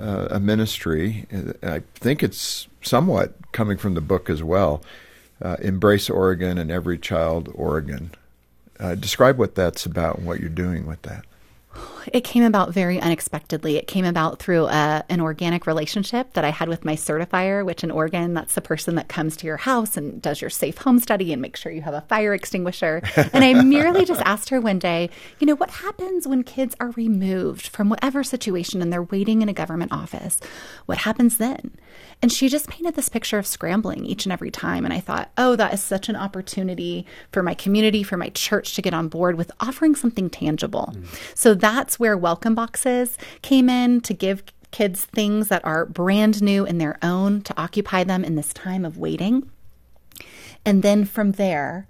uh, 0.03 0.29
a 0.31 0.41
ministry. 0.41 1.27
I 1.63 1.83
think 1.95 2.23
it's 2.23 2.67
somewhat 2.83 3.35
coming 3.53 3.79
from 3.79 3.95
the 3.95 4.01
book 4.01 4.29
as 4.29 4.43
well. 4.43 4.83
Uh, 5.41 5.57
Embrace 5.61 6.11
Oregon 6.11 6.59
and 6.59 6.71
Every 6.71 6.99
Child 6.99 7.51
Oregon. 7.55 8.11
Uh, 8.81 8.95
describe 8.97 9.39
what 9.39 9.55
that's 9.55 9.87
about 9.87 10.19
and 10.19 10.27
what 10.27 10.41
you're 10.41 10.49
doing 10.49 10.87
with 10.87 11.03
that. 11.03 11.25
It 12.13 12.25
came 12.25 12.43
about 12.43 12.73
very 12.73 13.01
unexpectedly. 13.01 13.77
It 13.77 13.87
came 13.87 14.05
about 14.05 14.39
through 14.39 14.67
a, 14.67 14.69
uh, 14.69 15.03
an 15.09 15.21
organic 15.21 15.67
relationship 15.67 16.33
that 16.35 16.45
I 16.45 16.51
had 16.51 16.69
with 16.69 16.85
my 16.85 16.95
certifier, 16.95 17.65
which 17.65 17.85
in 17.85 17.91
Oregon, 17.91 18.35
that's 18.35 18.55
the 18.55 18.61
person 18.61 18.95
that 18.97 19.09
comes 19.09 19.37
to 19.37 19.47
your 19.47 19.59
house 19.59 19.97
and 19.97 20.21
does 20.21 20.41
your 20.41 20.51
safe 20.51 20.79
home 20.79 20.99
study 20.99 21.33
and 21.33 21.41
makes 21.41 21.61
sure 21.61 21.73
you 21.73 21.83
have 21.83 21.95
a 21.95 22.01
fire 22.03 22.35
extinguisher. 22.35 23.03
and 23.17 23.45
I 23.45 23.63
merely 23.63 24.05
just 24.05 24.23
asked 24.23 24.49
her 24.49 24.61
one 24.61 24.79
day, 24.79 25.11
you 25.39 25.47
know, 25.47 25.55
what 25.55 25.71
happens 25.71 26.27
when 26.27 26.43
kids 26.43 26.75
are 26.81 26.91
removed 26.91 27.69
from 27.69 27.89
whatever 27.89 28.25
situation 28.25 28.83
and 28.83 28.93
they're 28.93 29.03
waiting 29.03 29.43
in 29.43 29.49
a 29.49 29.53
government 29.53 29.93
office? 29.93 30.41
What 30.87 30.99
happens 30.99 31.39
then? 31.39 31.73
And 32.23 32.33
she 32.33 32.49
just 32.49 32.69
painted 32.69 32.95
this 32.95 33.09
picture 33.09 33.39
of 33.39 33.47
scrambling 33.47 34.05
each 34.05 34.27
and 34.27 34.33
every 34.33 34.51
time. 34.51 34.85
And 34.85 34.95
I 34.95 35.01
thought, 35.01 35.31
oh, 35.37 35.57
that 35.57 35.75
is 35.75 35.83
such 35.83 36.09
an 36.09 36.15
opportunity 36.15 37.05
for 37.33 37.43
my 37.43 37.55
community, 37.55 38.05
for 38.05 38.17
my 38.17 38.29
church 38.31 38.75
to 38.77 38.83
get 38.83 38.95
on 38.95 39.09
board 39.09 39.37
with 39.37 39.51
offering 39.59 39.97
something 39.97 40.31
tangible. 40.31 40.93
Mm. 40.95 41.37
So 41.37 41.55
that's 41.55 41.92
where 41.99 42.17
welcome 42.17 42.55
boxes 42.55 43.19
came 43.43 43.69
in 43.69 44.01
to 44.03 44.15
give 44.15 44.43
kids 44.71 45.05
things 45.05 45.49
that 45.49 45.65
are 45.65 45.87
brand 45.87 46.43
new 46.43 46.65
in 46.65 46.79
their 46.79 46.99
own 47.03 47.43
to 47.43 47.61
occupy 47.61 48.05
them 48.05 48.25
in 48.25 48.35
this 48.35 48.53
time 48.53 48.85
of 48.85 48.99
waiting. 48.99 49.51
And 50.65 50.83
then 50.83 51.05
from 51.05 51.33
there, 51.33 51.87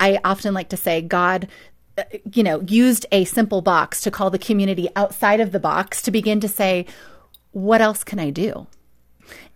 I 0.00 0.18
often 0.24 0.54
like 0.54 0.68
to 0.70 0.76
say, 0.76 1.00
God, 1.00 1.48
uh, 1.96 2.02
you 2.32 2.42
know, 2.42 2.60
used 2.62 3.06
a 3.12 3.24
simple 3.24 3.62
box 3.62 4.00
to 4.02 4.10
call 4.10 4.30
the 4.30 4.38
community 4.38 4.88
outside 4.96 5.40
of 5.40 5.52
the 5.52 5.60
box 5.60 6.02
to 6.02 6.10
begin 6.10 6.40
to 6.40 6.48
say, 6.48 6.86
what 7.52 7.80
else 7.80 8.02
can 8.02 8.18
I 8.18 8.30
do? 8.30 8.66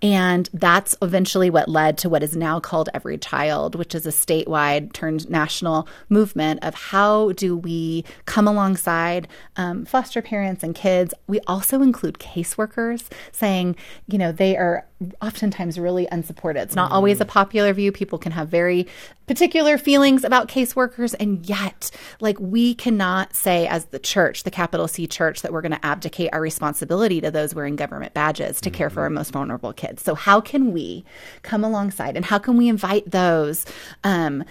And 0.01 0.49
that's 0.53 0.97
eventually 1.03 1.51
what 1.51 1.69
led 1.69 1.99
to 1.99 2.09
what 2.09 2.23
is 2.23 2.37
now 2.37 2.61
called 2.61 2.89
Every 2.95 3.19
Child, 3.19 3.75
which 3.75 3.95
is 3.95 4.07
a 4.07 4.11
statewide 4.11 4.93
turned 4.93 5.29
national 5.29 5.89
movement 6.09 6.61
of 6.63 6.75
how 6.75 7.33
do 7.33 7.57
we 7.57 8.05
come 8.25 8.47
alongside 8.49 9.29
um, 9.57 9.85
foster 9.85 10.23
parents 10.23 10.63
and 10.63 10.75
kids. 10.75 11.13
We 11.27 11.41
also 11.47 11.83
include 11.83 12.19
caseworkers 12.19 13.05
saying, 13.33 13.77
you 14.07 14.19
know, 14.19 14.33
they 14.33 14.57
are 14.57 14.87
oftentimes 15.23 15.79
really 15.79 16.09
unsupported. 16.11 16.63
It's 16.63 16.75
not 16.75 16.87
mm-hmm. 16.87 16.95
always 16.97 17.21
a 17.21 17.25
popular 17.25 17.73
view. 17.73 17.93
People 17.93 18.19
can 18.19 18.33
have 18.33 18.49
very 18.49 18.87
particular 19.27 19.79
feelings 19.79 20.25
about 20.25 20.49
caseworkers. 20.49 21.15
And 21.21 21.47
yet, 21.47 21.91
like, 22.21 22.39
we 22.41 22.75
cannot 22.75 23.35
say, 23.35 23.69
as 23.69 23.87
the 23.87 23.99
church, 23.99 24.43
the 24.43 24.51
capital 24.51 24.89
C 24.89 25.07
church, 25.07 25.43
that 25.43 25.53
we're 25.53 25.61
going 25.61 25.73
to 25.73 25.87
abdicate 25.87 26.31
our 26.33 26.41
responsibility 26.41 27.21
to 27.21 27.31
those 27.31 27.55
wearing 27.55 27.77
government 27.77 28.13
badges 28.15 28.61
to 28.61 28.71
mm-hmm. 28.71 28.77
care 28.77 28.91
for 28.91 29.03
our 29.03 29.09
mm-hmm. 29.09 29.15
most 29.15 29.31
vulnerable 29.31 29.73
kids. 29.73 30.03
So, 30.03 30.15
how 30.15 30.41
can 30.41 30.73
we 30.73 31.05
come 31.43 31.63
alongside 31.63 32.17
and 32.17 32.25
how 32.25 32.39
can 32.39 32.57
we 32.57 32.69
invite 32.69 33.11
those? 33.11 33.67
Um, 34.03 34.45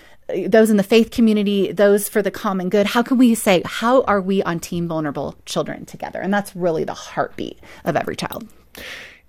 those 0.45 0.69
in 0.69 0.75
the 0.75 0.83
faith 0.83 1.12
community, 1.12 1.71
those 1.71 2.10
for 2.10 2.21
the 2.21 2.31
common 2.31 2.67
good. 2.67 2.86
How 2.86 3.01
can 3.01 3.17
we 3.17 3.33
say, 3.33 3.62
how 3.65 4.01
are 4.03 4.19
we 4.19 4.43
on 4.43 4.60
Team 4.60 4.88
Vulnerable 4.88 5.36
Children 5.45 5.86
together? 5.86 6.19
And 6.19 6.33
that's 6.33 6.53
really 6.53 6.83
the 6.83 6.93
heartbeat 6.93 7.60
of 7.86 7.95
every 7.95 8.17
child. 8.17 8.45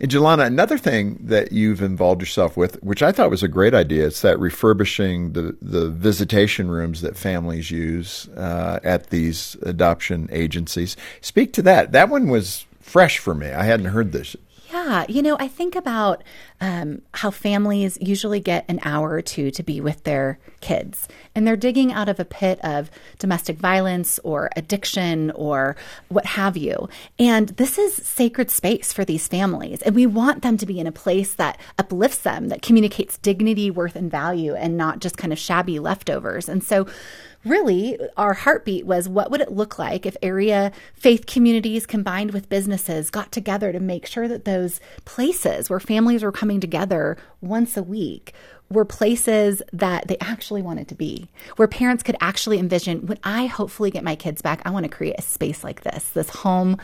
And 0.01 0.11
Jillana, 0.11 0.47
another 0.47 0.79
thing 0.79 1.19
that 1.23 1.51
you've 1.51 1.83
involved 1.83 2.21
yourself 2.21 2.57
with, 2.57 2.81
which 2.85 3.03
I 3.03 3.11
thought 3.11 3.31
was 3.31 3.43
a 3.43 3.49
great 3.49 3.75
idea, 3.75 4.07
it's 4.07 4.23
that 4.23 4.39
refurbishing 4.39 5.33
the, 5.33 5.57
the 5.61 5.91
visitation 5.91 6.71
rooms 6.71 7.01
that 7.01 7.17
families 7.17 7.71
use 7.73 8.29
uh, 8.37 8.79
at 8.85 9.11
these 9.11 9.57
adoption 9.63 10.29
agencies. 10.31 10.97
Speak 11.21 11.53
to 11.55 11.63
that. 11.63 11.91
That 11.91 12.11
one 12.11 12.29
was 12.29 12.65
fresh 12.81 13.19
for 13.19 13.35
me. 13.35 13.51
I 13.51 13.65
hadn't 13.65 13.87
heard 13.87 14.13
this 14.13 14.37
yeah, 14.71 15.07
you 15.09 15.23
know, 15.23 15.37
I 15.39 15.49
think 15.49 15.75
about 15.75 16.23
um, 16.61 17.03
how 17.15 17.31
families 17.31 17.97
usually 18.01 18.41
get 18.41 18.65
an 18.69 18.81
hour 18.83 19.11
or 19.11 19.23
two 19.23 19.51
to 19.53 19.63
be 19.63 19.81
with 19.81 20.05
their 20.05 20.39
kids, 20.61 21.09
and 21.35 21.47
they're 21.47 21.57
digging 21.57 21.93
out 21.93 22.09
of 22.09 22.21
a 22.21 22.25
pit 22.25 22.59
of 22.63 22.91
domestic 23.19 23.57
violence 23.57 24.19
or 24.25 24.51
addiction 24.57 25.31
or 25.31 25.77
what 26.09 26.27
have 26.27 26.57
you. 26.57 26.89
And 27.19 27.49
this 27.51 27.79
is 27.79 27.95
sacred 27.95 28.51
space 28.51 28.93
for 28.93 29.05
these 29.05 29.27
families, 29.27 29.81
and 29.83 29.95
we 29.95 30.07
want 30.07 30.43
them 30.43 30.59
to 30.59 30.67
be 30.67 30.81
in 30.81 30.87
a 30.87 30.93
place 30.93 31.35
that 31.35 31.59
uplifts 31.79 32.19
them, 32.19 32.49
that 32.49 32.63
communicates 32.63 33.17
dignity, 33.19 33.71
worth, 33.71 33.97
and 33.97 34.11
value, 34.11 34.55
and 34.55 34.77
not 34.77 35.01
just 35.01 35.17
kind 35.17 35.33
of 35.33 35.39
shabby 35.39 35.79
leftovers. 35.79 36.49
And 36.49 36.63
so, 36.63 36.87
really 37.49 37.99
our 38.17 38.35
heartbeat 38.35 38.87
was 38.87 39.09
what 39.09 39.31
would 39.31 39.41
it 39.41 39.53
look 39.53 39.79
like 39.79 40.07
if 40.07 40.17
area 40.23 40.71
faith 40.95 41.27
communities 41.27 41.87
combined 41.87 42.33
with 42.33 42.49
businesses 42.49 43.11
got 43.11 43.33
together 43.33 43.73
to 43.73 43.81
make 43.81 44.07
sure 44.07 44.29
that 44.29 44.45
those 44.45 44.81
places 45.05 45.69
where 45.71 45.81
families 45.81 46.23
were 46.23 46.33
coming 46.33 46.61
together 46.61 47.17
once 47.41 47.77
a 47.77 47.83
week 47.83 48.35
were 48.71 48.85
places 48.85 49.63
that 49.73 50.09
they 50.09 50.19
actually 50.21 50.63
wanted 50.63 50.89
to 50.89 50.95
be, 50.95 51.29
where 51.57 51.69
parents 51.69 52.03
could 52.03 52.17
actually 52.21 52.59
envision 52.59 53.07
when 53.07 53.19
I 53.25 53.47
hopefully 53.47 53.91
get 53.91 54.05
my 54.05 54.15
kids 54.15 54.43
back, 54.43 54.61
I 54.65 54.71
want 54.71 54.85
to 54.85 54.91
create 54.91 55.17
a 55.19 55.23
space 55.23 55.65
like 55.65 55.83
this, 55.83 56.11
this 56.11 56.29
home 56.29 56.77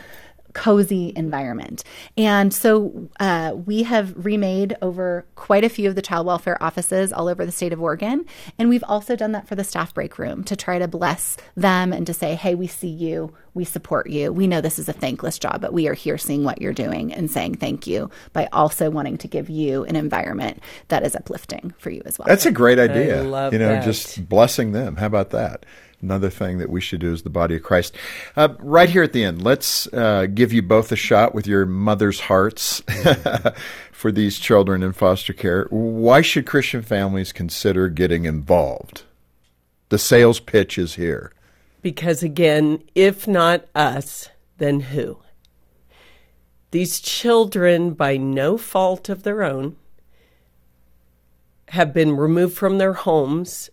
cozy 0.55 1.11
environment. 1.15 1.83
And 2.17 2.51
so 2.51 3.09
uh, 3.19 3.53
we 3.65 3.83
have 3.83 4.25
remade 4.25 4.75
over 4.81 5.25
quite 5.35 5.63
a 5.63 5.69
few 5.69 5.87
of 5.87 5.95
the 5.95 6.01
child 6.01 6.25
welfare 6.25 6.61
offices 6.63 7.13
all 7.13 7.27
over 7.27 7.45
the 7.45 7.51
state 7.51 7.73
of 7.73 7.81
Oregon. 7.81 8.25
And 8.57 8.69
we've 8.69 8.83
also 8.87 9.15
done 9.15 9.33
that 9.33 9.47
for 9.47 9.55
the 9.55 9.65
staff 9.65 9.93
break 9.93 10.17
room 10.17 10.43
to 10.45 10.55
try 10.55 10.79
to 10.79 10.87
bless 10.87 11.37
them 11.55 11.93
and 11.93 12.07
to 12.07 12.13
say, 12.13 12.35
hey, 12.35 12.55
we 12.55 12.67
see 12.67 12.87
you. 12.87 13.33
We 13.53 13.65
support 13.65 14.09
you. 14.09 14.33
We 14.33 14.47
know 14.47 14.61
this 14.61 14.79
is 14.79 14.89
a 14.89 14.93
thankless 14.93 15.37
job, 15.37 15.61
but 15.61 15.73
we 15.73 15.87
are 15.87 15.93
here 15.93 16.17
seeing 16.17 16.43
what 16.43 16.61
you're 16.61 16.73
doing 16.73 17.13
and 17.13 17.29
saying 17.29 17.55
thank 17.55 17.85
you 17.85 18.09
by 18.33 18.47
also 18.51 18.89
wanting 18.89 19.17
to 19.19 19.27
give 19.27 19.49
you 19.49 19.83
an 19.85 19.95
environment 19.95 20.61
that 20.87 21.03
is 21.03 21.15
uplifting 21.15 21.73
for 21.77 21.89
you 21.89 22.01
as 22.05 22.17
well. 22.17 22.27
That's 22.27 22.45
a 22.45 22.51
great 22.51 22.79
idea. 22.79 23.23
you 23.23 23.59
know, 23.59 23.73
that. 23.73 23.83
just 23.83 24.27
blessing 24.27 24.71
them. 24.71 24.95
How 24.95 25.05
about 25.05 25.29
that? 25.31 25.65
Another 26.05 26.29
thing 26.29 26.59
that 26.59 26.69
we 26.69 26.79
should 26.79 26.99
do 26.99 27.11
as 27.11 27.23
the 27.23 27.29
body 27.31 27.55
of 27.55 27.63
Christ. 27.63 27.95
Uh, 28.35 28.49
right 28.59 28.89
here 28.89 29.01
at 29.01 29.11
the 29.11 29.23
end, 29.23 29.41
let's 29.41 29.91
uh, 29.91 30.27
give 30.27 30.53
you 30.53 30.61
both 30.61 30.91
a 30.91 30.95
shot 30.95 31.33
with 31.33 31.47
your 31.47 31.65
mother's 31.65 32.19
hearts 32.21 32.83
for 33.91 34.11
these 34.11 34.37
children 34.37 34.83
in 34.83 34.93
foster 34.93 35.33
care. 35.33 35.65
Why 35.71 36.21
should 36.21 36.45
Christian 36.45 36.83
families 36.83 37.31
consider 37.31 37.89
getting 37.89 38.25
involved? 38.25 39.03
The 39.89 39.97
sales 39.97 40.39
pitch 40.39 40.77
is 40.77 40.93
here. 40.95 41.31
Because 41.81 42.21
again, 42.21 42.83
if 42.93 43.27
not 43.27 43.65
us, 43.73 44.29
then 44.59 44.81
who? 44.81 45.17
These 46.69 46.99
children, 46.99 47.93
by 47.93 48.17
no 48.17 48.57
fault 48.57 49.09
of 49.09 49.23
their 49.23 49.43
own, 49.43 49.75
have 51.69 51.93
been 51.93 52.15
removed 52.15 52.55
from 52.55 52.77
their 52.77 52.93
homes 52.93 53.69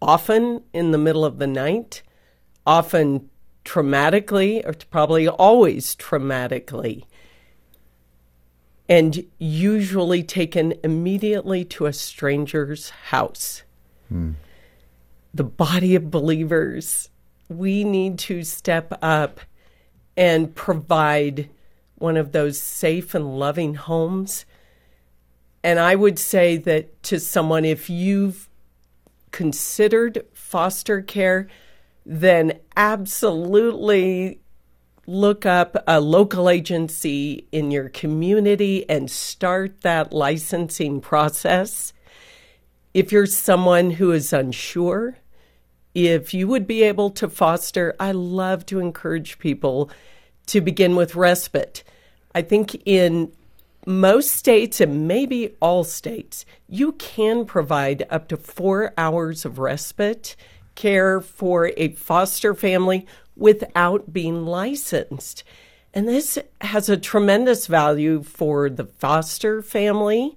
often 0.00 0.62
in 0.72 0.90
the 0.90 0.98
middle 0.98 1.24
of 1.24 1.38
the 1.38 1.46
night, 1.46 2.02
often 2.66 3.30
traumatically, 3.64 4.64
or 4.64 4.74
probably 4.90 5.28
always 5.28 5.96
traumatically, 5.96 7.04
and 8.88 9.24
usually 9.38 10.22
taken 10.22 10.74
immediately 10.84 11.64
to 11.64 11.86
a 11.86 11.92
stranger's 11.92 12.90
house. 12.90 13.62
Hmm. 14.08 14.32
The 15.34 15.44
body 15.44 15.94
of 15.96 16.10
believers, 16.10 17.10
we 17.48 17.84
need 17.84 18.18
to 18.20 18.42
step 18.42 18.96
up 19.02 19.40
and 20.16 20.54
provide 20.54 21.50
one 21.96 22.16
of 22.16 22.32
those 22.32 22.60
safe 22.60 23.14
and 23.14 23.38
loving 23.38 23.74
homes. 23.74 24.46
And 25.62 25.78
I 25.78 25.94
would 25.94 26.18
say 26.18 26.56
that 26.58 27.02
to 27.04 27.18
someone, 27.18 27.64
if 27.64 27.90
you've 27.90 28.48
considered 29.36 30.24
foster 30.32 31.02
care, 31.02 31.46
then 32.06 32.58
absolutely 32.74 34.40
look 35.06 35.44
up 35.44 35.76
a 35.86 36.00
local 36.00 36.48
agency 36.48 37.46
in 37.52 37.70
your 37.70 37.90
community 37.90 38.88
and 38.88 39.10
start 39.10 39.82
that 39.82 40.10
licensing 40.10 41.02
process. 41.02 41.92
If 42.94 43.12
you're 43.12 43.26
someone 43.26 43.90
who 43.90 44.10
is 44.10 44.32
unsure, 44.32 45.18
if 45.94 46.32
you 46.32 46.48
would 46.48 46.66
be 46.66 46.82
able 46.82 47.10
to 47.10 47.28
foster, 47.28 47.94
I 48.00 48.12
love 48.12 48.64
to 48.66 48.80
encourage 48.80 49.38
people 49.38 49.90
to 50.46 50.62
begin 50.62 50.96
with 50.96 51.14
respite. 51.14 51.84
I 52.34 52.40
think 52.40 52.74
in 52.86 53.32
most 53.86 54.32
states 54.32 54.80
and 54.80 55.06
maybe 55.06 55.54
all 55.60 55.84
states, 55.84 56.44
you 56.68 56.92
can 56.92 57.44
provide 57.44 58.04
up 58.10 58.28
to 58.28 58.36
four 58.36 58.92
hours 58.98 59.44
of 59.44 59.58
respite 59.58 60.34
care 60.74 61.20
for 61.20 61.72
a 61.76 61.88
foster 61.92 62.54
family 62.54 63.06
without 63.36 64.12
being 64.12 64.44
licensed. 64.44 65.44
And 65.94 66.06
this 66.06 66.38
has 66.60 66.88
a 66.88 66.96
tremendous 66.96 67.68
value 67.68 68.22
for 68.22 68.68
the 68.68 68.84
foster 68.84 69.62
family. 69.62 70.36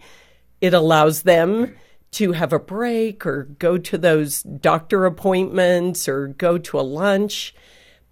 It 0.61 0.73
allows 0.73 1.23
them 1.23 1.75
to 2.11 2.31
have 2.31 2.53
a 2.53 2.59
break 2.59 3.25
or 3.25 3.43
go 3.43 3.77
to 3.77 3.97
those 3.97 4.41
doctor 4.43 5.05
appointments 5.05 6.07
or 6.07 6.27
go 6.27 6.57
to 6.57 6.79
a 6.79 6.81
lunch. 6.81 7.53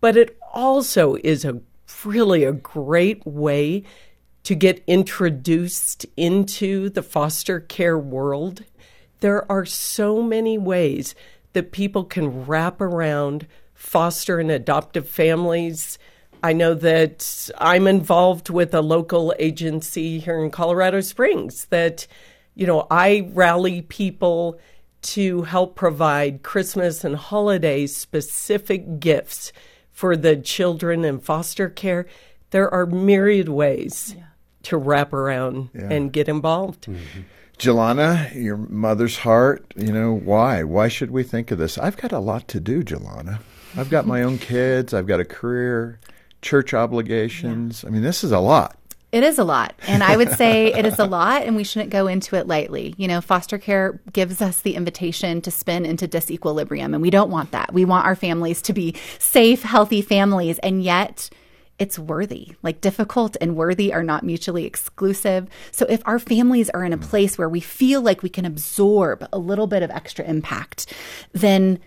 But 0.02 0.18
it 0.18 0.38
also 0.54 1.16
is 1.24 1.46
a 1.46 1.62
really 2.04 2.44
a 2.44 2.52
great 2.52 3.26
way 3.26 3.84
to 4.48 4.56
get 4.56 4.82
introduced 4.88 6.06
into 6.16 6.90
the 6.92 7.04
foster 7.04 7.60
care 7.60 8.00
world, 8.00 8.64
there 9.20 9.52
are 9.52 9.66
so 9.66 10.24
many 10.24 10.58
ways 10.58 11.16
that 11.52 11.74
people 11.74 12.06
can 12.06 12.46
wrap 12.46 12.80
around 12.80 13.46
foster 13.74 14.40
and 14.40 14.50
adoptive 14.50 15.06
families. 15.10 16.00
I 16.42 16.54
know 16.54 16.74
that 16.76 17.50
I'm 17.58 17.88
involved 17.88 18.50
with 18.50 18.74
a 18.74 18.80
local 18.80 19.36
agency 19.38 20.20
here 20.20 20.42
in 20.42 20.50
Colorado 20.50 21.02
Springs 21.02 21.66
that, 21.66 22.08
you 22.56 22.66
know, 22.66 22.88
I 22.90 23.30
rally 23.34 23.82
people 23.82 24.62
to 25.02 25.42
help 25.42 25.76
provide 25.76 26.42
Christmas 26.42 27.04
and 27.04 27.18
holiday 27.18 27.86
specific 27.86 29.02
gifts 29.02 29.52
for 29.92 30.16
the 30.16 30.38
children 30.38 31.04
in 31.04 31.20
foster 31.20 31.68
care. 31.68 32.06
There 32.52 32.74
are 32.74 32.86
myriad 32.86 33.50
ways 33.50 34.16
yeah. 34.18 34.24
To 34.68 34.78
wrap 34.78 35.14
around 35.14 35.70
yeah. 35.74 35.90
and 35.90 36.12
get 36.12 36.28
involved. 36.30 36.88
Mm-hmm. 36.88 37.22
Jillana, 37.58 38.36
your 38.36 38.58
mother's 38.58 39.18
heart, 39.18 39.66
you 39.76 39.92
know, 39.92 40.14
why? 40.14 40.64
Why 40.64 40.88
should 40.88 41.10
we 41.10 41.24
think 41.24 41.50
of 41.50 41.58
this? 41.58 41.78
I've 41.78 41.98
got 41.98 42.12
a 42.12 42.20
lot 42.20 42.48
to 42.50 42.60
do, 42.60 42.84
Jillana. 42.84 43.40
I've 43.76 43.90
got 43.90 44.06
my 44.06 44.22
own 44.28 44.38
kids, 44.38 44.94
I've 44.94 45.08
got 45.08 45.20
a 45.20 45.26
career, 45.26 46.00
church 46.42 46.74
obligations. 46.74 47.84
Yeah. 47.84 47.90
I 47.90 47.92
mean, 47.92 48.04
this 48.04 48.24
is 48.24 48.32
a 48.32 48.40
lot. 48.40 48.78
It 49.12 49.24
is 49.24 49.40
a 49.40 49.44
lot. 49.46 49.74
And 49.88 50.04
I 50.04 50.18
would 50.18 50.32
say 50.32 50.74
it 50.74 50.86
is 50.86 51.00
a 51.00 51.06
lot, 51.20 51.44
and 51.44 51.56
we 51.56 51.64
shouldn't 51.64 51.92
go 51.92 52.08
into 52.08 52.36
it 52.36 52.46
lightly. 52.46 52.94
You 52.98 53.08
know, 53.08 53.22
foster 53.22 53.58
care 53.58 54.00
gives 54.12 54.42
us 54.42 54.62
the 54.62 54.76
invitation 54.76 55.42
to 55.42 55.50
spin 55.50 55.86
into 55.86 56.08
disequilibrium, 56.08 56.94
and 56.94 57.02
we 57.02 57.10
don't 57.10 57.32
want 57.32 57.52
that. 57.52 57.74
We 57.74 57.86
want 57.86 58.06
our 58.06 58.16
families 58.16 58.62
to 58.64 58.74
be 58.74 58.96
safe, 59.18 59.64
healthy 59.64 60.02
families, 60.02 60.60
and 60.60 60.84
yet 60.84 61.30
it's 61.80 62.00
worthy. 62.00 62.56
Like 62.64 62.82
difficult 62.82 63.38
and 63.40 63.56
worthy 63.56 63.94
are 63.94 64.04
not 64.04 64.24
mutually 64.24 64.66
exclusive. 64.66 65.48
So 65.72 65.86
if 65.90 66.02
our 66.06 66.20
families 66.20 66.70
are 66.72 66.84
in 66.84 66.94
a 66.94 66.98
mm. 66.98 67.04
place 67.04 67.38
where 67.38 67.50
we 67.50 67.60
feel 67.60 68.02
like 68.02 68.24
we 68.24 68.30
can 68.30 68.46
absorb 68.46 69.28
a 69.32 69.38
little 69.38 69.68
bit 69.68 69.84
of 69.84 69.92
extra 69.92 70.26
impact, 70.26 70.92
then 71.34 71.80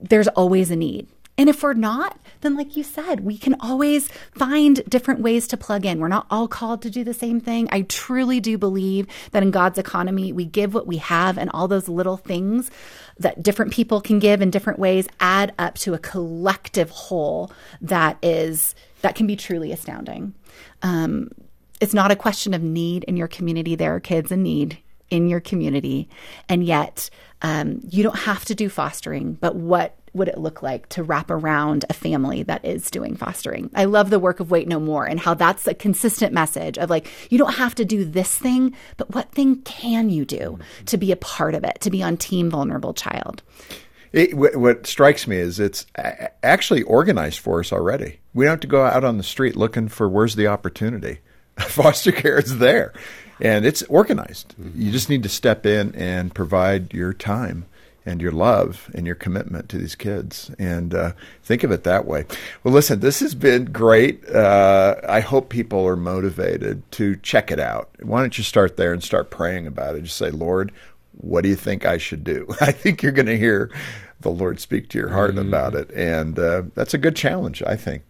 there's 0.00 0.28
always 0.28 0.70
a 0.70 0.76
need. 0.76 1.08
And 1.36 1.48
if 1.48 1.62
we're 1.62 1.74
not, 1.74 2.18
then 2.42 2.56
like 2.56 2.76
you 2.76 2.84
said, 2.84 3.20
we 3.20 3.36
can 3.36 3.56
always 3.58 4.08
find 4.32 4.84
different 4.88 5.20
ways 5.20 5.48
to 5.48 5.56
plug 5.56 5.84
in. 5.84 5.98
We're 5.98 6.08
not 6.08 6.26
all 6.30 6.46
called 6.46 6.80
to 6.82 6.90
do 6.90 7.02
the 7.02 7.14
same 7.14 7.40
thing. 7.40 7.68
I 7.72 7.82
truly 7.82 8.38
do 8.38 8.56
believe 8.56 9.08
that 9.32 9.42
in 9.42 9.50
God's 9.50 9.78
economy, 9.78 10.32
we 10.32 10.44
give 10.44 10.74
what 10.74 10.86
we 10.86 10.98
have 10.98 11.36
and 11.36 11.50
all 11.50 11.66
those 11.66 11.88
little 11.88 12.16
things 12.16 12.70
that 13.18 13.42
different 13.42 13.72
people 13.72 14.00
can 14.00 14.20
give 14.20 14.42
in 14.42 14.50
different 14.50 14.78
ways 14.78 15.08
add 15.18 15.52
up 15.58 15.74
to 15.78 15.94
a 15.94 15.98
collective 15.98 16.90
whole 16.90 17.50
that 17.80 18.16
is 18.22 18.74
that 19.02 19.14
can 19.14 19.26
be 19.26 19.36
truly 19.36 19.72
astounding. 19.72 20.34
Um, 20.82 21.30
it's 21.80 21.94
not 21.94 22.10
a 22.10 22.16
question 22.16 22.54
of 22.54 22.62
need 22.62 23.04
in 23.04 23.16
your 23.16 23.28
community. 23.28 23.74
There 23.74 23.94
are 23.94 24.00
kids 24.00 24.30
in 24.30 24.42
need 24.42 24.78
in 25.10 25.28
your 25.28 25.40
community, 25.40 26.08
and 26.48 26.64
yet 26.64 27.10
um, 27.42 27.80
you 27.88 28.02
don't 28.02 28.18
have 28.20 28.44
to 28.46 28.54
do 28.54 28.68
fostering. 28.68 29.34
But 29.34 29.56
what 29.56 29.96
would 30.14 30.28
it 30.28 30.38
look 30.38 30.62
like 30.62 30.88
to 30.90 31.02
wrap 31.02 31.30
around 31.30 31.84
a 31.90 31.92
family 31.92 32.42
that 32.44 32.64
is 32.64 32.90
doing 32.90 33.16
fostering? 33.16 33.70
I 33.74 33.84
love 33.84 34.10
the 34.10 34.18
work 34.18 34.40
of 34.40 34.50
Wait 34.50 34.68
No 34.68 34.80
More 34.80 35.04
and 35.04 35.18
how 35.18 35.34
that's 35.34 35.66
a 35.66 35.74
consistent 35.74 36.32
message 36.32 36.78
of 36.78 36.88
like, 36.88 37.08
you 37.30 37.38
don't 37.38 37.54
have 37.54 37.74
to 37.76 37.84
do 37.84 38.04
this 38.04 38.36
thing, 38.36 38.74
but 38.96 39.12
what 39.14 39.32
thing 39.32 39.62
can 39.62 40.10
you 40.10 40.24
do 40.24 40.58
to 40.86 40.96
be 40.96 41.12
a 41.12 41.16
part 41.16 41.54
of 41.54 41.64
it, 41.64 41.80
to 41.80 41.90
be 41.90 42.02
on 42.02 42.16
Team 42.16 42.50
Vulnerable 42.50 42.94
Child? 42.94 43.42
It, 44.12 44.34
what 44.34 44.86
strikes 44.86 45.26
me 45.26 45.38
is 45.38 45.58
it's 45.58 45.86
actually 46.44 46.82
organized 46.82 47.40
for 47.40 47.58
us 47.58 47.72
already. 47.72 48.20
We 48.32 48.44
don't 48.44 48.52
have 48.52 48.60
to 48.60 48.68
go 48.68 48.84
out 48.84 49.02
on 49.02 49.16
the 49.16 49.24
street 49.24 49.56
looking 49.56 49.88
for 49.88 50.08
where's 50.08 50.36
the 50.36 50.46
opportunity. 50.46 51.18
Foster 51.58 52.12
care 52.12 52.38
is 52.38 52.58
there, 52.58 52.92
and 53.40 53.66
it's 53.66 53.82
organized. 53.82 54.54
Mm-hmm. 54.56 54.80
You 54.80 54.92
just 54.92 55.08
need 55.08 55.24
to 55.24 55.28
step 55.28 55.66
in 55.66 55.94
and 55.96 56.32
provide 56.32 56.94
your 56.94 57.12
time 57.12 57.66
and 58.06 58.20
your 58.20 58.32
love 58.32 58.90
and 58.94 59.06
your 59.06 59.14
commitment 59.14 59.68
to 59.70 59.78
these 59.78 59.94
kids. 59.94 60.50
And 60.58 60.94
uh, 60.94 61.12
think 61.42 61.64
of 61.64 61.70
it 61.70 61.84
that 61.84 62.06
way. 62.06 62.24
Well, 62.62 62.74
listen, 62.74 63.00
this 63.00 63.20
has 63.20 63.34
been 63.34 63.66
great. 63.66 64.28
Uh, 64.28 64.96
I 65.08 65.20
hope 65.20 65.48
people 65.48 65.86
are 65.86 65.96
motivated 65.96 66.90
to 66.92 67.16
check 67.16 67.50
it 67.50 67.60
out. 67.60 67.90
Why 68.02 68.20
don't 68.20 68.36
you 68.36 68.44
start 68.44 68.76
there 68.76 68.92
and 68.92 69.02
start 69.02 69.30
praying 69.30 69.66
about 69.66 69.94
it? 69.94 70.02
Just 70.02 70.18
say, 70.18 70.30
Lord, 70.30 70.72
what 71.12 71.42
do 71.42 71.48
you 71.48 71.56
think 71.56 71.86
I 71.86 71.98
should 71.98 72.24
do? 72.24 72.46
I 72.60 72.72
think 72.72 73.02
you're 73.02 73.12
going 73.12 73.26
to 73.26 73.38
hear 73.38 73.70
the 74.20 74.30
Lord 74.30 74.58
speak 74.58 74.88
to 74.88 74.98
your 74.98 75.10
heart 75.10 75.34
mm. 75.34 75.46
about 75.46 75.74
it. 75.74 75.90
And 75.92 76.38
uh, 76.38 76.62
that's 76.74 76.94
a 76.94 76.98
good 76.98 77.16
challenge, 77.16 77.62
I 77.66 77.76
think. 77.76 78.02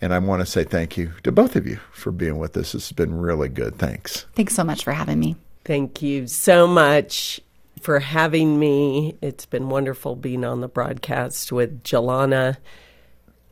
And 0.00 0.12
I 0.12 0.18
want 0.18 0.40
to 0.40 0.46
say 0.46 0.64
thank 0.64 0.96
you 0.96 1.12
to 1.22 1.32
both 1.32 1.56
of 1.56 1.66
you 1.66 1.78
for 1.92 2.10
being 2.12 2.38
with 2.38 2.56
us. 2.56 2.74
It's 2.74 2.92
been 2.92 3.14
really 3.16 3.48
good. 3.48 3.76
Thanks. 3.78 4.26
Thanks 4.34 4.54
so 4.54 4.64
much 4.64 4.84
for 4.84 4.92
having 4.92 5.18
me. 5.18 5.36
Thank 5.64 6.02
you 6.02 6.26
so 6.26 6.66
much 6.66 7.40
for 7.80 7.98
having 7.98 8.58
me. 8.58 9.16
It's 9.20 9.46
been 9.46 9.68
wonderful 9.68 10.16
being 10.16 10.44
on 10.44 10.60
the 10.60 10.68
broadcast 10.68 11.52
with 11.52 11.82
Jillana. 11.82 12.56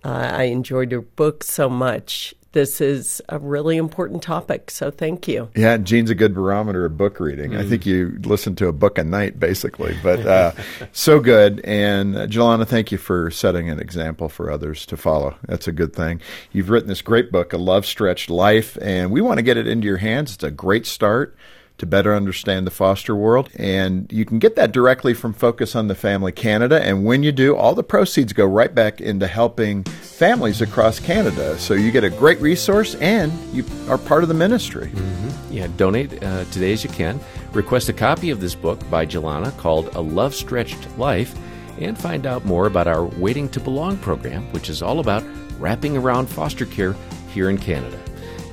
Uh, 0.04 0.30
I 0.32 0.44
enjoyed 0.44 0.92
your 0.92 1.02
book 1.02 1.42
so 1.42 1.68
much 1.68 2.34
this 2.52 2.80
is 2.80 3.20
a 3.28 3.38
really 3.38 3.76
important 3.76 4.22
topic. 4.22 4.70
So 4.70 4.90
thank 4.90 5.28
you. 5.28 5.50
Yeah, 5.54 5.76
Jean's 5.76 6.10
a 6.10 6.14
good 6.14 6.34
barometer 6.34 6.86
of 6.86 6.96
book 6.96 7.20
reading. 7.20 7.52
Mm. 7.52 7.58
I 7.58 7.68
think 7.68 7.84
you 7.84 8.18
listen 8.22 8.56
to 8.56 8.68
a 8.68 8.72
book 8.72 8.98
a 8.98 9.04
night, 9.04 9.38
basically. 9.38 9.96
But 10.02 10.26
uh, 10.26 10.52
so 10.92 11.20
good. 11.20 11.60
And 11.64 12.16
uh, 12.16 12.26
Jillana, 12.26 12.66
thank 12.66 12.90
you 12.90 12.98
for 12.98 13.30
setting 13.30 13.68
an 13.68 13.78
example 13.78 14.28
for 14.28 14.50
others 14.50 14.86
to 14.86 14.96
follow. 14.96 15.36
That's 15.46 15.68
a 15.68 15.72
good 15.72 15.94
thing. 15.94 16.20
You've 16.52 16.70
written 16.70 16.88
this 16.88 17.02
great 17.02 17.30
book, 17.30 17.52
A 17.52 17.58
Love 17.58 17.84
Stretched 17.84 18.30
Life, 18.30 18.78
and 18.80 19.10
we 19.10 19.20
want 19.20 19.38
to 19.38 19.42
get 19.42 19.56
it 19.56 19.66
into 19.66 19.86
your 19.86 19.98
hands. 19.98 20.34
It's 20.34 20.44
a 20.44 20.50
great 20.50 20.86
start 20.86 21.36
to 21.78 21.86
better 21.86 22.14
understand 22.14 22.66
the 22.66 22.70
foster 22.70 23.14
world. 23.14 23.48
And 23.56 24.12
you 24.12 24.24
can 24.24 24.38
get 24.38 24.56
that 24.56 24.72
directly 24.72 25.14
from 25.14 25.32
Focus 25.32 25.74
on 25.74 25.88
the 25.88 25.94
Family 25.94 26.32
Canada. 26.32 26.82
And 26.82 27.04
when 27.04 27.22
you 27.22 27.32
do, 27.32 27.56
all 27.56 27.74
the 27.74 27.84
proceeds 27.84 28.32
go 28.32 28.44
right 28.44 28.74
back 28.74 29.00
into 29.00 29.26
helping 29.26 29.84
families 29.84 30.60
across 30.60 31.00
Canada. 31.00 31.58
So 31.58 31.74
you 31.74 31.90
get 31.90 32.04
a 32.04 32.10
great 32.10 32.40
resource 32.40 32.96
and 32.96 33.32
you 33.54 33.64
are 33.88 33.98
part 33.98 34.22
of 34.22 34.28
the 34.28 34.34
ministry. 34.34 34.88
Mm-hmm. 34.88 35.52
Yeah, 35.52 35.68
donate 35.76 36.22
uh, 36.22 36.44
today 36.46 36.72
as 36.72 36.84
you 36.84 36.90
can. 36.90 37.20
Request 37.52 37.88
a 37.88 37.92
copy 37.92 38.30
of 38.30 38.40
this 38.40 38.54
book 38.54 38.78
by 38.90 39.06
Jillana 39.06 39.56
called 39.56 39.94
A 39.94 40.00
Love 40.00 40.34
Stretched 40.34 40.98
Life 40.98 41.34
and 41.80 41.96
find 41.96 42.26
out 42.26 42.44
more 42.44 42.66
about 42.66 42.88
our 42.88 43.04
Waiting 43.04 43.48
to 43.50 43.60
Belong 43.60 43.96
program, 43.98 44.52
which 44.52 44.68
is 44.68 44.82
all 44.82 44.98
about 44.98 45.22
wrapping 45.58 45.96
around 45.96 46.26
foster 46.26 46.66
care 46.66 46.94
here 47.32 47.48
in 47.48 47.58
Canada. 47.58 47.98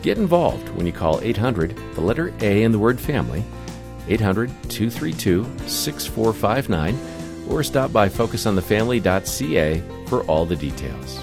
Get 0.05 0.19
involved 0.19 0.69
when 0.75 0.85
you 0.85 0.93
call 0.93 1.19
800, 1.19 1.75
the 1.95 2.01
letter 2.01 2.31
A 2.41 2.61
in 2.61 2.71
the 2.71 2.77
word 2.77 2.99
family, 2.99 3.43
800 4.07 4.49
232 4.69 5.43
6459, 5.67 7.49
or 7.49 7.63
stop 7.63 7.91
by 7.91 8.07
focusonthefamily.ca 8.07 9.81
for 10.05 10.21
all 10.25 10.45
the 10.45 10.55
details. 10.55 11.17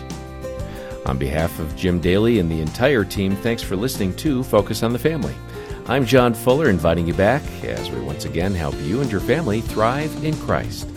On 1.07 1.17
behalf 1.17 1.61
of 1.61 1.77
Jim 1.77 2.01
Daly 2.01 2.41
and 2.41 2.51
the 2.51 2.61
entire 2.61 3.05
team, 3.05 3.37
thanks 3.37 3.63
for 3.63 3.77
listening 3.77 4.17
to 4.17 4.43
Focus 4.43 4.83
on 4.83 4.93
the 4.93 4.99
Family. 4.99 5.37
I'm 5.87 6.05
John 6.05 6.35
Fuller, 6.35 6.69
inviting 6.69 7.07
you 7.07 7.15
back 7.15 7.45
as 7.63 7.89
we 7.89 8.01
once 8.01 8.25
again 8.25 8.53
help 8.53 8.75
you 8.81 9.01
and 9.01 9.13
your 9.13 9.21
family 9.21 9.61
thrive 9.61 10.25
in 10.25 10.37
Christ. 10.39 10.89